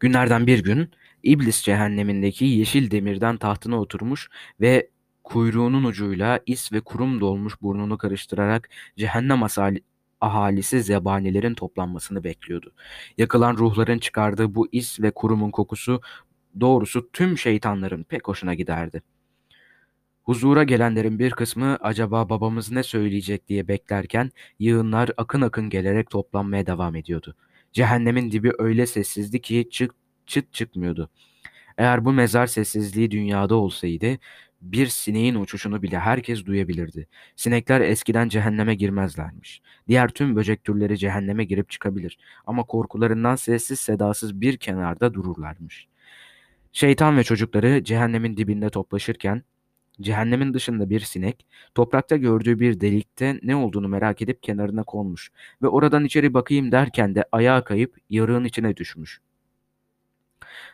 Günlerden 0.00 0.46
bir 0.46 0.62
gün 0.62 0.90
İblis 1.22 1.62
cehennemindeki 1.62 2.44
yeşil 2.44 2.90
demirden 2.90 3.36
tahtına 3.36 3.80
oturmuş 3.80 4.28
ve 4.60 4.90
kuyruğunun 5.24 5.84
ucuyla 5.84 6.40
is 6.46 6.72
ve 6.72 6.80
kurum 6.80 7.20
dolmuş 7.20 7.62
burnunu 7.62 7.98
karıştırarak 7.98 8.68
cehennem 8.96 9.42
asali, 9.42 9.82
ahalisi 10.20 10.82
zebanilerin 10.82 11.54
toplanmasını 11.54 12.24
bekliyordu. 12.24 12.72
Yakılan 13.18 13.56
ruhların 13.56 13.98
çıkardığı 13.98 14.54
bu 14.54 14.68
is 14.72 15.00
ve 15.00 15.10
kurumun 15.10 15.50
kokusu 15.50 16.00
doğrusu 16.60 17.10
tüm 17.12 17.38
şeytanların 17.38 18.02
pek 18.02 18.28
hoşuna 18.28 18.54
giderdi. 18.54 19.02
Huzura 20.22 20.64
gelenlerin 20.64 21.18
bir 21.18 21.30
kısmı 21.30 21.76
acaba 21.80 22.28
babamız 22.28 22.70
ne 22.70 22.82
söyleyecek 22.82 23.48
diye 23.48 23.68
beklerken 23.68 24.30
yığınlar 24.58 25.10
akın 25.16 25.40
akın 25.40 25.70
gelerek 25.70 26.10
toplanmaya 26.10 26.66
devam 26.66 26.96
ediyordu. 26.96 27.34
Cehennemin 27.72 28.30
dibi 28.30 28.52
öyle 28.58 28.86
sessizdi 28.86 29.40
ki 29.40 29.68
çıt 29.70 29.90
çıt 30.26 30.52
çıkmıyordu. 30.52 31.10
Eğer 31.78 32.04
bu 32.04 32.12
mezar 32.12 32.46
sessizliği 32.46 33.10
dünyada 33.10 33.54
olsaydı 33.54 34.18
bir 34.62 34.86
sineğin 34.86 35.34
uçuşunu 35.34 35.82
bile 35.82 35.98
herkes 35.98 36.46
duyabilirdi. 36.46 37.08
Sinekler 37.36 37.80
eskiden 37.80 38.28
cehenneme 38.28 38.74
girmezlermiş. 38.74 39.62
Diğer 39.88 40.08
tüm 40.08 40.36
böcek 40.36 40.64
türleri 40.64 40.98
cehenneme 40.98 41.44
girip 41.44 41.70
çıkabilir 41.70 42.18
ama 42.46 42.64
korkularından 42.64 43.36
sessiz 43.36 43.80
sedasız 43.80 44.40
bir 44.40 44.56
kenarda 44.56 45.14
dururlarmış. 45.14 45.88
Şeytan 46.72 47.16
ve 47.16 47.24
çocukları 47.24 47.84
cehennemin 47.84 48.36
dibinde 48.36 48.70
toplaşırken 48.70 49.42
cehennemin 50.00 50.54
dışında 50.54 50.90
bir 50.90 51.00
sinek 51.00 51.46
toprakta 51.74 52.16
gördüğü 52.16 52.60
bir 52.60 52.80
delikte 52.80 53.40
ne 53.42 53.56
olduğunu 53.56 53.88
merak 53.88 54.22
edip 54.22 54.42
kenarına 54.42 54.82
konmuş 54.84 55.30
ve 55.62 55.68
oradan 55.68 56.04
içeri 56.04 56.34
bakayım 56.34 56.72
derken 56.72 57.14
de 57.14 57.24
ayağa 57.32 57.64
kayıp 57.64 57.96
yarığın 58.10 58.44
içine 58.44 58.76
düşmüş. 58.76 59.20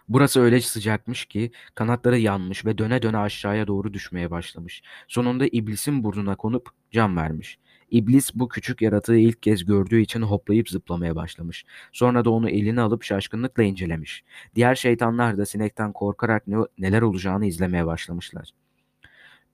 Burası 0.09 0.41
öyle 0.41 0.61
sıcakmış 0.61 1.25
ki 1.25 1.51
kanatları 1.75 2.19
yanmış 2.19 2.67
ve 2.67 2.79
döne 2.79 3.03
döne 3.03 3.19
aşağıya 3.19 3.67
doğru 3.67 3.95
düşmeye 3.95 4.31
başlamış. 4.31 4.83
Sonunda 5.09 5.47
iblisin 5.47 6.05
burnuna 6.05 6.37
konup 6.37 6.69
can 6.91 7.17
vermiş. 7.17 7.59
İblis 7.91 8.35
bu 8.35 8.49
küçük 8.49 8.83
yaratığı 8.83 9.17
ilk 9.17 9.43
kez 9.43 9.65
gördüğü 9.65 10.01
için 10.01 10.23
hoplayıp 10.23 10.69
zıplamaya 10.71 11.17
başlamış. 11.17 11.65
Sonra 11.93 12.25
da 12.25 12.31
onu 12.31 12.51
eline 12.51 12.81
alıp 12.81 13.03
şaşkınlıkla 13.03 13.63
incelemiş. 13.63 14.25
Diğer 14.55 14.75
şeytanlar 14.75 15.39
da 15.39 15.47
sinekten 15.47 15.93
korkarak 15.93 16.47
ne, 16.49 16.57
neler 16.79 17.03
olacağını 17.03 17.47
izlemeye 17.47 17.87
başlamışlar. 17.87 18.51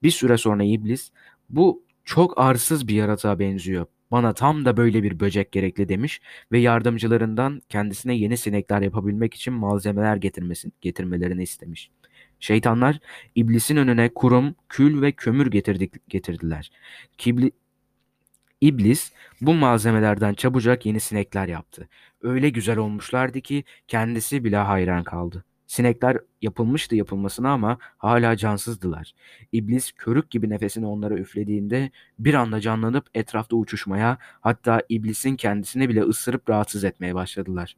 Bir 0.02 0.10
süre 0.10 0.36
sonra 0.36 0.64
iblis 0.64 1.10
bu 1.50 1.84
çok 2.04 2.38
arsız 2.38 2.88
bir 2.88 2.94
yaratığa 2.94 3.38
benziyor. 3.38 3.86
Bana 4.10 4.32
tam 4.34 4.64
da 4.64 4.76
böyle 4.76 5.02
bir 5.02 5.20
böcek 5.20 5.52
gerekli 5.52 5.88
demiş 5.88 6.20
ve 6.52 6.58
yardımcılarından 6.58 7.62
kendisine 7.68 8.14
yeni 8.14 8.36
sinekler 8.36 8.82
yapabilmek 8.82 9.34
için 9.34 9.52
malzemeler 9.52 10.16
getirmesin, 10.16 10.72
getirmelerini 10.80 11.42
istemiş. 11.42 11.90
Şeytanlar 12.40 12.98
iblisin 13.34 13.76
önüne 13.76 14.08
kurum, 14.14 14.54
kül 14.68 15.02
ve 15.02 15.12
kömür 15.12 15.50
getirdik, 15.50 16.08
getirdiler. 16.08 16.70
Kibli, 17.18 17.52
İblis 18.60 19.12
bu 19.40 19.54
malzemelerden 19.54 20.34
çabucak 20.34 20.86
yeni 20.86 21.00
sinekler 21.00 21.48
yaptı. 21.48 21.88
Öyle 22.22 22.48
güzel 22.50 22.78
olmuşlardı 22.78 23.40
ki 23.40 23.64
kendisi 23.88 24.44
bile 24.44 24.56
hayran 24.56 25.04
kaldı. 25.04 25.44
Sinekler 25.70 26.18
yapılmıştı 26.42 26.96
yapılmasına 26.96 27.52
ama 27.52 27.78
hala 27.98 28.36
cansızdılar. 28.36 29.12
İblis 29.52 29.92
körük 29.92 30.30
gibi 30.30 30.50
nefesini 30.50 30.86
onlara 30.86 31.14
üflediğinde 31.14 31.90
bir 32.18 32.34
anda 32.34 32.60
canlanıp 32.60 33.06
etrafta 33.14 33.56
uçuşmaya, 33.56 34.18
hatta 34.20 34.82
iblisin 34.88 35.36
kendisini 35.36 35.88
bile 35.88 36.02
ısırıp 36.02 36.50
rahatsız 36.50 36.84
etmeye 36.84 37.14
başladılar. 37.14 37.76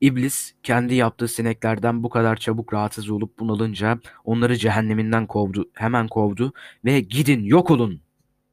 İblis 0.00 0.54
kendi 0.62 0.94
yaptığı 0.94 1.28
sineklerden 1.28 2.02
bu 2.02 2.08
kadar 2.08 2.36
çabuk 2.36 2.72
rahatsız 2.72 3.10
olup 3.10 3.38
bunalınca 3.38 3.98
onları 4.24 4.56
cehenneminden 4.56 5.26
kovdu, 5.26 5.70
hemen 5.74 6.08
kovdu 6.08 6.52
ve 6.84 7.00
gidin 7.00 7.44
yok 7.44 7.70
olun 7.70 8.00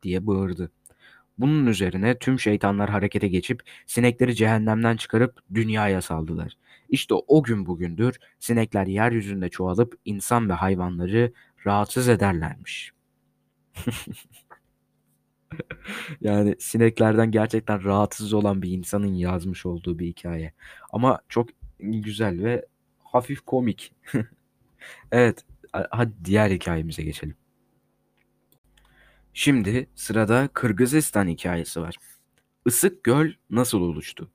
diye 0.04 0.28
bağırdı. 0.28 0.72
Bunun 1.38 1.68
üzerine 1.68 2.20
tüm 2.20 2.40
şeytanlar 2.40 2.90
harekete 2.90 3.28
geçip 3.28 3.62
sinekleri 3.86 4.36
cehennemden 4.36 4.98
çıkarıp 4.98 5.40
dünyaya 5.54 6.02
saldılar. 6.02 6.58
İşte 6.92 7.14
o 7.14 7.44
gün 7.44 7.66
bugündür 7.66 8.20
sinekler 8.40 8.88
yeryüzünde 8.88 9.50
çoğalıp 9.50 10.00
insan 10.06 10.50
ve 10.50 10.54
hayvanları 10.54 11.34
rahatsız 11.66 12.10
ederlermiş. 12.10 12.92
yani 16.22 16.56
sineklerden 16.60 17.32
gerçekten 17.32 17.84
rahatsız 17.84 18.34
olan 18.34 18.62
bir 18.62 18.72
insanın 18.72 19.14
yazmış 19.14 19.66
olduğu 19.66 20.00
bir 20.00 20.08
hikaye. 20.08 20.54
Ama 20.92 21.22
çok 21.30 21.50
güzel 21.80 22.44
ve 22.44 22.66
hafif 23.00 23.42
komik. 23.42 23.94
evet, 25.12 25.46
hadi 25.72 26.14
diğer 26.26 26.52
hikayemize 26.52 27.04
geçelim. 27.04 27.36
Şimdi 29.34 29.90
sırada 29.96 30.50
Kırgızistan 30.54 31.28
hikayesi 31.28 31.82
var. 31.82 31.96
Isık 32.66 33.04
Göl 33.04 33.32
nasıl 33.50 33.82
oluştu? 33.82 34.32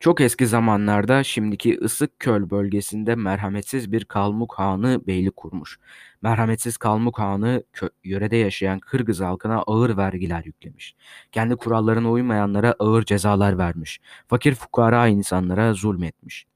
Çok 0.00 0.20
eski 0.20 0.46
zamanlarda 0.46 1.24
şimdiki 1.24 1.78
Isık 1.82 2.20
Köl 2.20 2.50
bölgesinde 2.50 3.14
merhametsiz 3.14 3.92
bir 3.92 4.04
Kalmuk 4.04 4.54
Hanı 4.54 5.06
beylik 5.06 5.36
kurmuş. 5.36 5.78
Merhametsiz 6.22 6.76
Kalmuk 6.76 7.18
Hanı 7.18 7.64
yörede 8.04 8.36
yaşayan 8.36 8.78
Kırgız 8.78 9.20
halkına 9.20 9.62
ağır 9.66 9.96
vergiler 9.96 10.44
yüklemiş. 10.44 10.94
Kendi 11.32 11.56
kurallarına 11.56 12.10
uymayanlara 12.10 12.74
ağır 12.78 13.04
cezalar 13.04 13.58
vermiş. 13.58 14.00
Fakir 14.28 14.54
fukara 14.54 15.08
insanlara 15.08 15.74
zulmetmiş. 15.74 16.46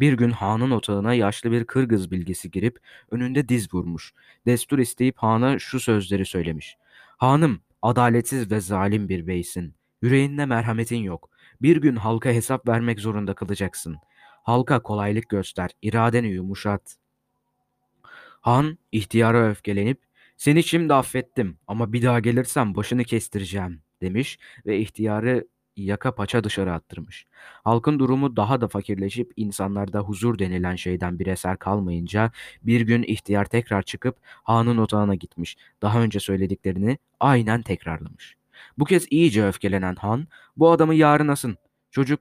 Bir 0.00 0.12
gün 0.12 0.30
hanın 0.30 0.70
otağına 0.70 1.14
yaşlı 1.14 1.52
bir 1.52 1.64
Kırgız 1.64 2.10
bilgisi 2.10 2.50
girip 2.50 2.78
önünde 3.10 3.48
diz 3.48 3.74
vurmuş. 3.74 4.12
Destur 4.46 4.78
isteyip 4.78 5.18
hana 5.18 5.58
şu 5.58 5.80
sözleri 5.80 6.26
söylemiş. 6.26 6.76
Hanım, 7.18 7.60
adaletsiz 7.82 8.50
ve 8.50 8.60
zalim 8.60 9.08
bir 9.08 9.26
beysin. 9.26 9.74
Yüreğinde 10.02 10.46
merhametin 10.46 10.96
yok. 10.96 11.29
Bir 11.62 11.76
gün 11.76 11.96
halka 11.96 12.30
hesap 12.30 12.68
vermek 12.68 13.00
zorunda 13.00 13.34
kalacaksın. 13.34 13.96
Halka 14.42 14.82
kolaylık 14.82 15.28
göster, 15.28 15.70
iradeni 15.82 16.28
yumuşat. 16.28 16.96
Han 18.40 18.78
ihtiyara 18.92 19.48
öfkelenip 19.48 20.00
seni 20.36 20.64
şimdi 20.64 20.94
affettim 20.94 21.58
ama 21.66 21.92
bir 21.92 22.02
daha 22.02 22.20
gelirsen 22.20 22.74
başını 22.76 23.04
kestireceğim 23.04 23.82
demiş 24.02 24.38
ve 24.66 24.78
ihtiyarı 24.78 25.48
yaka 25.76 26.14
paça 26.14 26.44
dışarı 26.44 26.72
attırmış. 26.72 27.26
Halkın 27.64 27.98
durumu 27.98 28.36
daha 28.36 28.60
da 28.60 28.68
fakirleşip 28.68 29.32
insanlarda 29.36 30.00
huzur 30.00 30.38
denilen 30.38 30.76
şeyden 30.76 31.18
bir 31.18 31.26
eser 31.26 31.58
kalmayınca 31.58 32.32
bir 32.62 32.80
gün 32.80 33.02
ihtiyar 33.02 33.44
tekrar 33.44 33.82
çıkıp 33.82 34.16
hanın 34.24 34.78
otağına 34.78 35.14
gitmiş. 35.14 35.56
Daha 35.82 36.00
önce 36.02 36.20
söylediklerini 36.20 36.98
aynen 37.20 37.62
tekrarlamış. 37.62 38.39
Bu 38.78 38.84
kez 38.84 39.06
iyice 39.10 39.46
öfkelenen 39.46 39.94
han 39.94 40.26
bu 40.56 40.70
adamı 40.70 40.94
yarın 40.94 41.28
asın. 41.28 41.56
Çocuk 41.90 42.20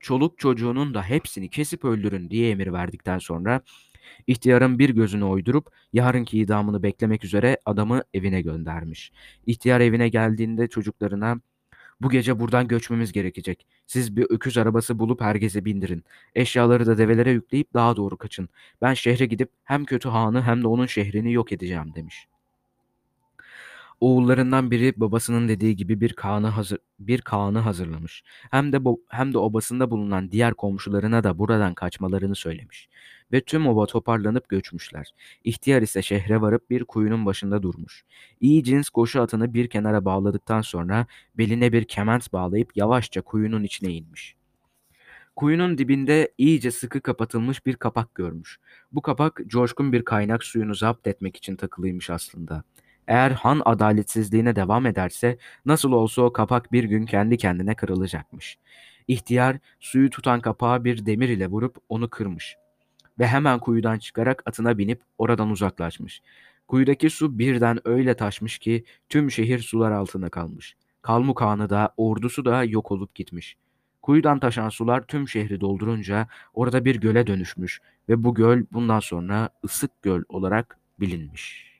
çoluk 0.00 0.38
çocuğunun 0.38 0.94
da 0.94 1.02
hepsini 1.02 1.50
kesip 1.50 1.84
öldürün 1.84 2.30
diye 2.30 2.50
emir 2.50 2.72
verdikten 2.72 3.18
sonra 3.18 3.60
İhtiyarın 4.26 4.78
bir 4.78 4.90
gözünü 4.90 5.24
oydurup 5.24 5.70
yarınki 5.92 6.38
idamını 6.38 6.82
beklemek 6.82 7.24
üzere 7.24 7.58
adamı 7.64 8.02
evine 8.14 8.42
göndermiş. 8.42 9.12
İhtiyar 9.46 9.80
evine 9.80 10.08
geldiğinde 10.08 10.68
çocuklarına 10.68 11.40
bu 12.00 12.10
gece 12.10 12.40
buradan 12.40 12.68
göçmemiz 12.68 13.12
gerekecek. 13.12 13.66
Siz 13.86 14.16
bir 14.16 14.26
öküz 14.30 14.58
arabası 14.58 14.98
bulup 14.98 15.20
herkese 15.20 15.64
bindirin. 15.64 16.04
Eşyaları 16.34 16.86
da 16.86 16.98
develere 16.98 17.30
yükleyip 17.30 17.74
daha 17.74 17.96
doğru 17.96 18.16
kaçın. 18.16 18.48
Ben 18.82 18.94
şehre 18.94 19.26
gidip 19.26 19.50
hem 19.64 19.84
kötü 19.84 20.08
hanı 20.08 20.42
hem 20.42 20.62
de 20.62 20.68
onun 20.68 20.86
şehrini 20.86 21.32
yok 21.32 21.52
edeceğim 21.52 21.94
demiş. 21.94 22.26
Oğullarından 24.00 24.70
biri 24.70 24.94
babasının 24.96 25.48
dediği 25.48 25.76
gibi 25.76 26.00
bir 26.00 26.12
kağanı 26.12 26.46
hazır 26.46 26.78
bir 26.98 27.20
kağanı 27.20 27.58
hazırlamış. 27.58 28.22
Hem 28.50 28.72
de 28.72 28.78
hem 29.08 29.34
de 29.34 29.38
obasında 29.38 29.90
bulunan 29.90 30.30
diğer 30.30 30.54
komşularına 30.54 31.24
da 31.24 31.38
buradan 31.38 31.74
kaçmalarını 31.74 32.34
söylemiş. 32.34 32.88
Ve 33.32 33.40
tüm 33.40 33.66
oba 33.66 33.86
toparlanıp 33.86 34.48
göçmüşler. 34.48 35.14
İhtiyar 35.44 35.82
ise 35.82 36.02
şehre 36.02 36.40
varıp 36.40 36.70
bir 36.70 36.84
kuyunun 36.84 37.26
başında 37.26 37.62
durmuş. 37.62 38.04
İyi 38.40 38.64
cins 38.64 38.88
koşu 38.88 39.22
atını 39.22 39.54
bir 39.54 39.70
kenara 39.70 40.04
bağladıktan 40.04 40.60
sonra 40.60 41.06
beline 41.38 41.72
bir 41.72 41.84
kement 41.84 42.32
bağlayıp 42.32 42.76
yavaşça 42.76 43.22
kuyunun 43.22 43.62
içine 43.62 43.92
inmiş. 43.92 44.36
Kuyunun 45.36 45.78
dibinde 45.78 46.32
iyice 46.38 46.70
sıkı 46.70 47.00
kapatılmış 47.00 47.66
bir 47.66 47.76
kapak 47.76 48.14
görmüş. 48.14 48.58
Bu 48.92 49.02
kapak 49.02 49.40
coşkun 49.46 49.92
bir 49.92 50.04
kaynak 50.04 50.44
suyunu 50.44 50.74
zapt 50.74 51.06
etmek 51.06 51.36
için 51.36 51.56
takılıymış 51.56 52.10
aslında. 52.10 52.62
Eğer 53.06 53.30
Han 53.30 53.62
adaletsizliğine 53.64 54.56
devam 54.56 54.86
ederse 54.86 55.38
nasıl 55.66 55.92
olsa 55.92 56.22
o 56.22 56.32
kapak 56.32 56.72
bir 56.72 56.84
gün 56.84 57.06
kendi 57.06 57.36
kendine 57.36 57.74
kırılacakmış. 57.74 58.58
İhtiyar 59.08 59.58
suyu 59.80 60.10
tutan 60.10 60.40
kapağı 60.40 60.84
bir 60.84 61.06
demir 61.06 61.28
ile 61.28 61.46
vurup 61.46 61.76
onu 61.88 62.10
kırmış 62.10 62.56
ve 63.18 63.26
hemen 63.26 63.58
kuyudan 63.58 63.98
çıkarak 63.98 64.42
atına 64.46 64.78
binip 64.78 65.02
oradan 65.18 65.50
uzaklaşmış. 65.50 66.22
Kuyudaki 66.68 67.10
su 67.10 67.38
birden 67.38 67.80
öyle 67.84 68.16
taşmış 68.16 68.58
ki 68.58 68.84
tüm 69.08 69.30
şehir 69.30 69.58
sular 69.58 69.92
altında 69.92 70.28
kalmış. 70.28 70.76
Kalmuk 71.02 71.40
Hanı 71.40 71.70
da 71.70 71.94
ordusu 71.96 72.44
da 72.44 72.64
yok 72.64 72.92
olup 72.92 73.14
gitmiş. 73.14 73.56
Kuyudan 74.02 74.40
taşan 74.40 74.68
sular 74.68 75.06
tüm 75.06 75.28
şehri 75.28 75.60
doldurunca 75.60 76.28
orada 76.54 76.84
bir 76.84 76.96
göle 76.96 77.26
dönüşmüş 77.26 77.80
ve 78.08 78.24
bu 78.24 78.34
göl 78.34 78.64
bundan 78.72 79.00
sonra 79.00 79.50
ısık 79.64 80.02
göl 80.02 80.22
olarak 80.28 80.78
bilinmiş. 81.00 81.75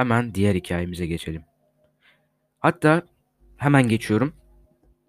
Hemen 0.00 0.34
diğer 0.34 0.54
hikayemize 0.54 1.06
geçelim. 1.06 1.42
Hatta 2.60 3.02
hemen 3.56 3.88
geçiyorum. 3.88 4.32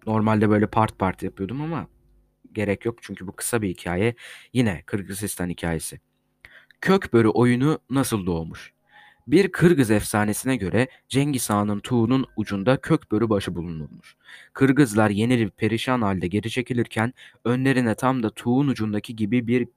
Normalde 0.06 0.50
böyle 0.50 0.66
part 0.66 0.98
part 0.98 1.22
yapıyordum 1.22 1.62
ama 1.62 1.86
gerek 2.52 2.84
yok 2.84 2.98
çünkü 3.02 3.26
bu 3.26 3.32
kısa 3.32 3.62
bir 3.62 3.68
hikaye. 3.68 4.14
Yine 4.52 4.82
Kırgızistan 4.86 5.48
hikayesi. 5.48 6.00
Kökbörü 6.80 7.28
oyunu 7.28 7.78
nasıl 7.90 8.26
doğmuş? 8.26 8.72
Bir 9.26 9.52
Kırgız 9.52 9.90
efsanesine 9.90 10.56
göre 10.56 10.88
Cengiz 11.08 11.50
Han'ın 11.50 11.80
tuğunun 11.80 12.26
ucunda 12.36 12.80
kökbörü 12.80 13.28
başı 13.28 13.54
bulunurmuş. 13.54 14.16
Kırgızlar 14.52 15.10
yenilip 15.10 15.56
perişan 15.56 16.02
halde 16.02 16.26
geri 16.26 16.50
çekilirken 16.50 17.14
önlerine 17.44 17.94
tam 17.94 18.22
da 18.22 18.30
tuğun 18.30 18.68
ucundaki 18.68 19.16
gibi 19.16 19.46
bir 19.46 19.68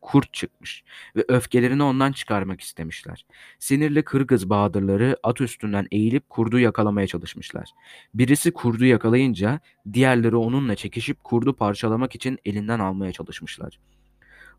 kurt 0.00 0.32
çıkmış 0.32 0.84
ve 1.16 1.24
öfkelerini 1.28 1.82
ondan 1.82 2.12
çıkarmak 2.12 2.60
istemişler. 2.60 3.26
Sinirli 3.58 4.02
Kırgız 4.02 4.50
Bahadırları 4.50 5.16
at 5.22 5.40
üstünden 5.40 5.86
eğilip 5.90 6.30
kurdu 6.30 6.58
yakalamaya 6.58 7.06
çalışmışlar. 7.06 7.70
Birisi 8.14 8.52
kurdu 8.52 8.84
yakalayınca 8.84 9.60
diğerleri 9.92 10.36
onunla 10.36 10.74
çekişip 10.74 11.24
kurdu 11.24 11.56
parçalamak 11.56 12.14
için 12.14 12.38
elinden 12.44 12.78
almaya 12.78 13.12
çalışmışlar. 13.12 13.78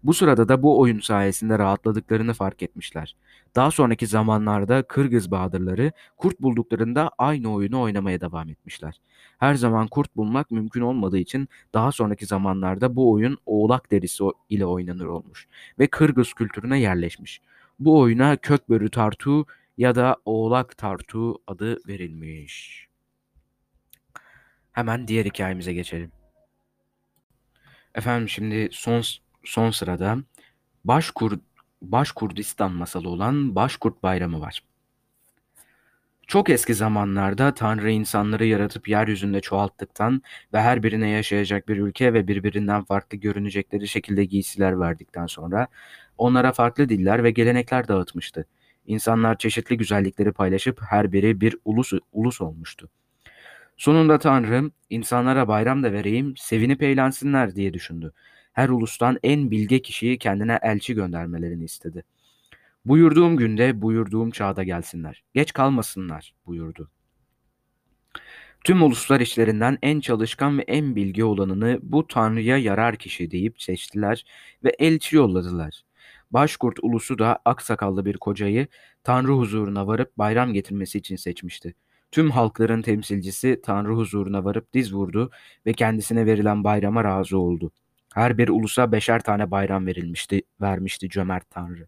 Bu 0.03 0.13
sırada 0.13 0.49
da 0.49 0.63
bu 0.63 0.79
oyun 0.79 0.99
sayesinde 0.99 1.59
rahatladıklarını 1.59 2.33
fark 2.33 2.63
etmişler. 2.63 3.15
Daha 3.55 3.71
sonraki 3.71 4.07
zamanlarda 4.07 4.83
Kırgız 4.83 5.31
Bahadırları 5.31 5.91
kurt 6.17 6.39
bulduklarında 6.39 7.11
aynı 7.17 7.53
oyunu 7.53 7.81
oynamaya 7.81 8.21
devam 8.21 8.49
etmişler. 8.49 9.01
Her 9.37 9.55
zaman 9.55 9.87
kurt 9.87 10.15
bulmak 10.15 10.51
mümkün 10.51 10.81
olmadığı 10.81 11.17
için 11.17 11.49
daha 11.73 11.91
sonraki 11.91 12.25
zamanlarda 12.25 12.95
bu 12.95 13.11
oyun 13.11 13.37
oğlak 13.45 13.91
derisi 13.91 14.23
ile 14.49 14.65
oynanır 14.65 15.05
olmuş 15.05 15.47
ve 15.79 15.87
Kırgız 15.87 16.33
kültürüne 16.33 16.79
yerleşmiş. 16.79 17.41
Bu 17.79 17.99
oyuna 17.99 18.37
kökbörü 18.37 18.89
tartu 18.89 19.45
ya 19.77 19.95
da 19.95 20.17
oğlak 20.25 20.77
tartu 20.77 21.41
adı 21.47 21.87
verilmiş. 21.87 22.87
Hemen 24.71 25.07
diğer 25.07 25.25
hikayemize 25.25 25.73
geçelim. 25.73 26.11
Efendim 27.95 28.29
şimdi 28.29 28.69
son 28.71 29.03
son 29.43 29.71
sırada 29.71 30.17
Başkur 30.85 31.37
Başkurdistan 31.81 32.71
masalı 32.71 33.09
olan 33.09 33.55
Başkurt 33.55 34.03
Bayramı 34.03 34.41
var. 34.41 34.63
Çok 36.27 36.49
eski 36.49 36.73
zamanlarda 36.73 37.53
Tanrı 37.53 37.91
insanları 37.91 38.45
yaratıp 38.45 38.87
yeryüzünde 38.87 39.41
çoğalttıktan 39.41 40.21
ve 40.53 40.61
her 40.61 40.83
birine 40.83 41.09
yaşayacak 41.09 41.67
bir 41.67 41.77
ülke 41.77 42.13
ve 42.13 42.27
birbirinden 42.27 42.83
farklı 42.83 43.17
görünecekleri 43.17 43.87
şekilde 43.87 44.25
giysiler 44.25 44.79
verdikten 44.79 45.25
sonra 45.25 45.67
onlara 46.17 46.51
farklı 46.51 46.89
diller 46.89 47.23
ve 47.23 47.31
gelenekler 47.31 47.87
dağıtmıştı. 47.87 48.45
İnsanlar 48.85 49.37
çeşitli 49.37 49.77
güzellikleri 49.77 50.31
paylaşıp 50.31 50.81
her 50.81 51.11
biri 51.11 51.41
bir 51.41 51.57
ulus, 51.65 51.93
ulus 52.11 52.41
olmuştu. 52.41 52.89
Sonunda 53.77 54.19
Tanrı 54.19 54.71
insanlara 54.89 55.47
bayram 55.47 55.83
da 55.83 55.91
vereyim, 55.91 56.33
sevinip 56.37 56.83
eğlensinler 56.83 57.55
diye 57.55 57.73
düşündü. 57.73 58.13
Her 58.53 58.69
ulustan 58.69 59.19
en 59.23 59.51
bilge 59.51 59.81
kişiyi 59.81 60.17
kendine 60.17 60.59
elçi 60.61 60.93
göndermelerini 60.93 61.63
istedi. 61.63 62.03
Buyurduğum 62.85 63.37
günde 63.37 63.81
buyurduğum 63.81 64.31
çağda 64.31 64.63
gelsinler. 64.63 65.23
Geç 65.33 65.53
kalmasınlar 65.53 66.35
buyurdu. 66.45 66.89
Tüm 68.63 68.81
uluslar 68.81 69.19
işlerinden 69.19 69.77
en 69.81 69.99
çalışkan 69.99 70.57
ve 70.57 70.61
en 70.61 70.95
bilgi 70.95 71.23
olanını 71.23 71.79
bu 71.83 72.07
Tanrı'ya 72.07 72.57
yarar 72.57 72.95
kişi 72.95 73.31
deyip 73.31 73.61
seçtiler 73.61 74.25
ve 74.63 74.75
elçi 74.79 75.15
yolladılar. 75.15 75.83
Başkurt 76.31 76.79
ulusu 76.81 77.19
da 77.19 77.39
aksakallı 77.45 78.05
bir 78.05 78.17
kocayı 78.17 78.67
Tanrı 79.03 79.31
huzuruna 79.31 79.87
varıp 79.87 80.17
bayram 80.17 80.53
getirmesi 80.53 80.97
için 80.97 81.15
seçmişti. 81.15 81.75
Tüm 82.11 82.31
halkların 82.31 82.81
temsilcisi 82.81 83.61
Tanrı 83.63 83.93
huzuruna 83.93 84.43
varıp 84.43 84.73
diz 84.73 84.93
vurdu 84.93 85.31
ve 85.65 85.73
kendisine 85.73 86.25
verilen 86.25 86.63
bayrama 86.63 87.03
razı 87.03 87.37
oldu. 87.37 87.71
Her 88.13 88.37
bir 88.37 88.49
ulusa 88.49 88.91
beşer 88.91 89.23
tane 89.23 89.51
bayram 89.51 89.85
verilmişti, 89.85 90.41
vermişti 90.61 91.09
cömert 91.09 91.49
Tanrı. 91.49 91.87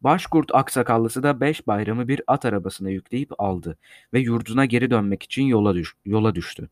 Başkurt 0.00 0.54
aksakallısı 0.54 1.22
da 1.22 1.40
beş 1.40 1.66
bayramı 1.66 2.08
bir 2.08 2.22
at 2.26 2.44
arabasına 2.44 2.90
yükleyip 2.90 3.40
aldı 3.40 3.78
ve 4.14 4.20
yurduna 4.20 4.64
geri 4.64 4.90
dönmek 4.90 5.22
için 5.22 5.42
yola, 5.42 5.74
düş 5.74 5.94
yola 6.04 6.34
düştü. 6.34 6.68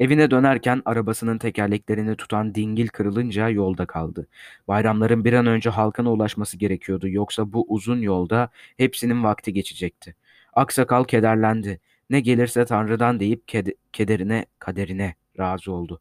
Evine 0.00 0.30
dönerken 0.30 0.82
arabasının 0.84 1.38
tekerleklerini 1.38 2.16
tutan 2.16 2.54
dingil 2.54 2.88
kırılınca 2.88 3.48
yolda 3.48 3.86
kaldı. 3.86 4.28
Bayramların 4.68 5.24
bir 5.24 5.32
an 5.32 5.46
önce 5.46 5.70
halkına 5.70 6.12
ulaşması 6.12 6.56
gerekiyordu 6.56 7.08
yoksa 7.08 7.52
bu 7.52 7.66
uzun 7.68 8.00
yolda 8.00 8.50
hepsinin 8.76 9.24
vakti 9.24 9.52
geçecekti. 9.52 10.14
Aksakal 10.52 11.04
kederlendi. 11.04 11.80
Ne 12.10 12.20
gelirse 12.20 12.64
Tanrı'dan 12.64 13.20
deyip 13.20 13.48
ked 13.48 13.66
kederine, 13.92 14.46
kaderine 14.58 15.14
razı 15.38 15.72
oldu. 15.72 16.00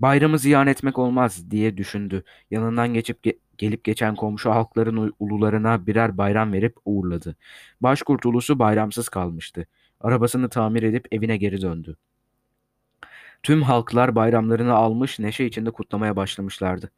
Bayramı 0.00 0.38
ziyan 0.38 0.66
etmek 0.66 0.98
olmaz 0.98 1.50
diye 1.50 1.76
düşündü. 1.76 2.24
Yanından 2.50 2.94
geçip 2.94 3.22
ge 3.22 3.38
gelip 3.58 3.84
geçen 3.84 4.14
komşu 4.14 4.50
halkların 4.50 5.14
ulularına 5.18 5.86
birer 5.86 6.18
bayram 6.18 6.52
verip 6.52 6.76
uğurladı. 6.84 7.36
Başkurt 7.80 8.26
ulusu 8.26 8.58
bayramsız 8.58 9.08
kalmıştı. 9.08 9.66
Arabasını 10.00 10.48
tamir 10.48 10.82
edip 10.82 11.08
evine 11.12 11.36
geri 11.36 11.62
döndü. 11.62 11.96
Tüm 13.42 13.62
halklar 13.62 14.14
bayramlarını 14.14 14.74
almış 14.74 15.18
neşe 15.18 15.44
içinde 15.44 15.70
kutlamaya 15.70 16.16
başlamışlardı. 16.16 16.90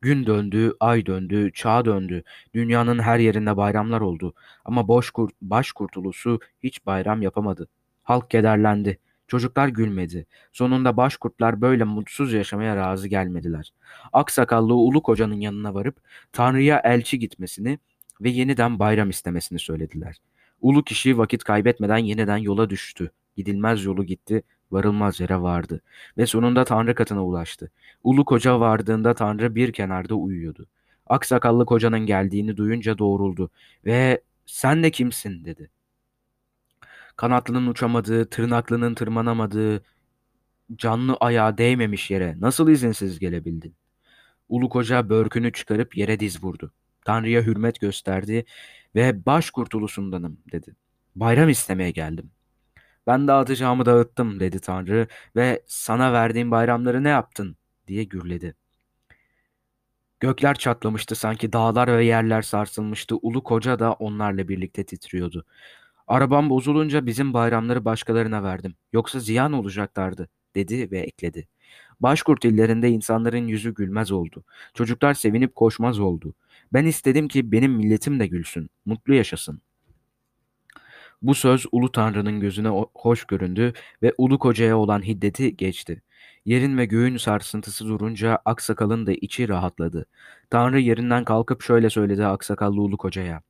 Gün 0.00 0.26
döndü, 0.26 0.72
ay 0.80 1.06
döndü, 1.06 1.52
çağ 1.54 1.84
döndü. 1.84 2.22
Dünyanın 2.54 2.98
her 2.98 3.18
yerinde 3.18 3.56
bayramlar 3.56 4.00
oldu. 4.00 4.34
Ama 4.64 4.88
Boşkurt, 4.88 5.32
Başkurt 5.42 5.96
ulusu 5.96 6.40
hiç 6.62 6.86
bayram 6.86 7.22
yapamadı. 7.22 7.68
Halk 8.02 8.30
kederlendi. 8.30 8.98
Çocuklar 9.28 9.68
gülmedi. 9.68 10.26
Sonunda 10.52 10.96
başkurtlar 10.96 11.60
böyle 11.60 11.84
mutsuz 11.84 12.32
yaşamaya 12.32 12.76
razı 12.76 13.08
gelmediler. 13.08 13.72
Aksakallı 14.12 14.74
Ulu 14.74 15.02
Koca'nın 15.02 15.40
yanına 15.40 15.74
varıp 15.74 15.96
Tanrı'ya 16.32 16.80
elçi 16.84 17.18
gitmesini 17.18 17.78
ve 18.20 18.30
yeniden 18.30 18.78
bayram 18.78 19.10
istemesini 19.10 19.58
söylediler. 19.58 20.16
Ulu 20.60 20.84
kişi 20.84 21.18
vakit 21.18 21.44
kaybetmeden 21.44 21.98
yeniden 21.98 22.36
yola 22.36 22.70
düştü. 22.70 23.10
Gidilmez 23.36 23.84
yolu 23.84 24.04
gitti, 24.04 24.42
varılmaz 24.70 25.20
yere 25.20 25.40
vardı 25.40 25.80
ve 26.18 26.26
sonunda 26.26 26.64
Tanrı 26.64 26.94
katına 26.94 27.24
ulaştı. 27.24 27.70
Ulu 28.04 28.24
Koca 28.24 28.60
vardığında 28.60 29.14
Tanrı 29.14 29.54
bir 29.54 29.72
kenarda 29.72 30.14
uyuyordu. 30.14 30.66
Aksakallı 31.06 31.66
kocanın 31.66 32.06
geldiğini 32.06 32.56
duyunca 32.56 32.98
doğruldu 32.98 33.50
ve 33.84 34.20
sen 34.46 34.82
de 34.82 34.90
kimsin 34.90 35.44
dedi. 35.44 35.70
Kanatlının 37.18 37.66
uçamadığı, 37.66 38.30
tırnaklının 38.30 38.94
tırmanamadığı, 38.94 39.82
canlı 40.76 41.16
ayağa 41.20 41.58
değmemiş 41.58 42.10
yere 42.10 42.36
nasıl 42.40 42.68
izinsiz 42.68 43.18
gelebildin? 43.18 43.76
Ulu 44.48 44.68
koca 44.68 45.08
börkünü 45.08 45.52
çıkarıp 45.52 45.96
yere 45.96 46.20
diz 46.20 46.44
vurdu. 46.44 46.72
Tanrı'ya 47.04 47.42
hürmet 47.42 47.80
gösterdi 47.80 48.44
ve 48.94 49.26
baş 49.26 49.50
kurtulusundanım 49.50 50.40
dedi. 50.52 50.76
Bayram 51.16 51.48
istemeye 51.48 51.90
geldim. 51.90 52.30
Ben 53.06 53.28
dağıtacağımı 53.28 53.86
dağıttım 53.86 54.40
dedi 54.40 54.60
Tanrı 54.60 55.08
ve 55.36 55.62
sana 55.66 56.12
verdiğim 56.12 56.50
bayramları 56.50 57.04
ne 57.04 57.08
yaptın 57.08 57.56
diye 57.88 58.04
gürledi. 58.04 58.54
Gökler 60.20 60.54
çatlamıştı 60.54 61.14
sanki 61.14 61.52
dağlar 61.52 61.98
ve 61.98 62.04
yerler 62.04 62.42
sarsılmıştı. 62.42 63.16
Ulu 63.22 63.44
koca 63.44 63.78
da 63.78 63.92
onlarla 63.92 64.48
birlikte 64.48 64.84
titriyordu. 64.84 65.46
Arabam 66.08 66.50
bozulunca 66.50 67.06
bizim 67.06 67.34
bayramları 67.34 67.84
başkalarına 67.84 68.42
verdim. 68.42 68.74
Yoksa 68.92 69.20
ziyan 69.20 69.52
olacaklardı 69.52 70.28
dedi 70.54 70.90
ve 70.90 70.98
ekledi. 70.98 71.48
Başkurt 72.00 72.44
illerinde 72.44 72.88
insanların 72.90 73.46
yüzü 73.46 73.74
gülmez 73.74 74.12
oldu. 74.12 74.44
Çocuklar 74.74 75.14
sevinip 75.14 75.54
koşmaz 75.54 76.00
oldu. 76.00 76.34
Ben 76.72 76.86
istedim 76.86 77.28
ki 77.28 77.52
benim 77.52 77.72
milletim 77.72 78.20
de 78.20 78.26
gülsün, 78.26 78.70
mutlu 78.86 79.14
yaşasın. 79.14 79.60
Bu 81.22 81.34
söz 81.34 81.66
Ulu 81.72 81.92
Tanrı'nın 81.92 82.40
gözüne 82.40 82.68
hoş 82.94 83.24
göründü 83.24 83.72
ve 84.02 84.14
Ulu 84.18 84.38
Koca'ya 84.38 84.78
olan 84.78 85.02
hiddeti 85.02 85.56
geçti. 85.56 86.02
Yerin 86.44 86.78
ve 86.78 86.84
göğün 86.84 87.16
sarsıntısı 87.16 87.86
durunca 87.86 88.38
aksakalın 88.44 89.06
da 89.06 89.12
içi 89.12 89.48
rahatladı. 89.48 90.06
Tanrı 90.50 90.80
yerinden 90.80 91.24
kalkıp 91.24 91.62
şöyle 91.62 91.90
söyledi 91.90 92.26
aksakallı 92.26 92.80
Ulu 92.82 92.96
Koca'ya. 92.96 93.42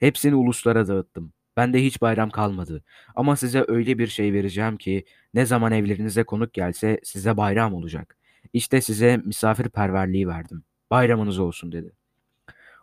Hepsini 0.00 0.34
uluslara 0.34 0.88
dağıttım. 0.88 1.32
Bende 1.58 1.84
hiç 1.84 2.00
bayram 2.02 2.30
kalmadı. 2.30 2.82
Ama 3.14 3.36
size 3.36 3.64
öyle 3.68 3.98
bir 3.98 4.06
şey 4.06 4.32
vereceğim 4.32 4.76
ki 4.76 5.04
ne 5.34 5.46
zaman 5.46 5.72
evlerinize 5.72 6.24
konuk 6.24 6.52
gelse 6.52 7.00
size 7.04 7.36
bayram 7.36 7.74
olacak. 7.74 8.16
İşte 8.52 8.80
size 8.80 9.16
misafirperverliği 9.16 10.28
verdim. 10.28 10.64
Bayramınız 10.90 11.38
olsun 11.38 11.72
dedi. 11.72 11.92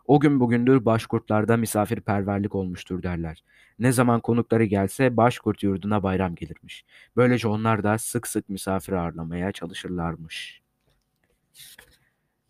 O 0.06 0.20
gün 0.20 0.40
bugündür 0.40 0.84
başkurtlarda 0.84 1.56
misafirperverlik 1.56 2.54
olmuştur 2.54 3.02
derler. 3.02 3.44
Ne 3.78 3.92
zaman 3.92 4.20
konukları 4.20 4.64
gelse 4.64 5.16
başkurt 5.16 5.62
yurduna 5.62 6.02
bayram 6.02 6.34
gelirmiş. 6.34 6.84
Böylece 7.16 7.48
onlar 7.48 7.84
da 7.84 7.98
sık 7.98 8.26
sık 8.26 8.48
misafir 8.48 8.92
ağırlamaya 8.92 9.52
çalışırlarmış. 9.52 10.62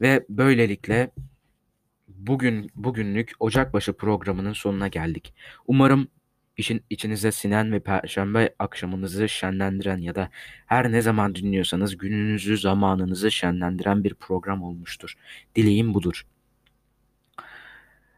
Ve 0.00 0.26
böylelikle 0.28 1.10
bugün 2.18 2.70
bugünlük 2.74 3.32
Ocakbaşı 3.40 3.92
programının 3.92 4.52
sonuna 4.52 4.88
geldik. 4.88 5.34
Umarım 5.66 6.08
işin 6.56 6.84
içinize 6.90 7.32
sinen 7.32 7.72
ve 7.72 7.80
perşembe 7.80 8.54
akşamınızı 8.58 9.28
şenlendiren 9.28 9.98
ya 9.98 10.14
da 10.14 10.30
her 10.66 10.92
ne 10.92 11.02
zaman 11.02 11.34
dinliyorsanız 11.34 11.96
gününüzü, 11.96 12.58
zamanınızı 12.58 13.30
şenlendiren 13.30 14.04
bir 14.04 14.14
program 14.14 14.62
olmuştur. 14.62 15.14
Dileğim 15.56 15.94
budur. 15.94 16.26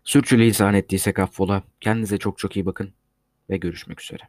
Sürçülisan 0.05 0.75
ettiysek 0.75 1.19
affola. 1.19 1.63
Kendinize 1.81 2.19
çok 2.19 2.39
çok 2.39 2.57
iyi 2.57 2.67
bakın 2.67 2.93
ve 3.51 3.57
görüşmek 3.57 4.03
üzere. 4.03 4.23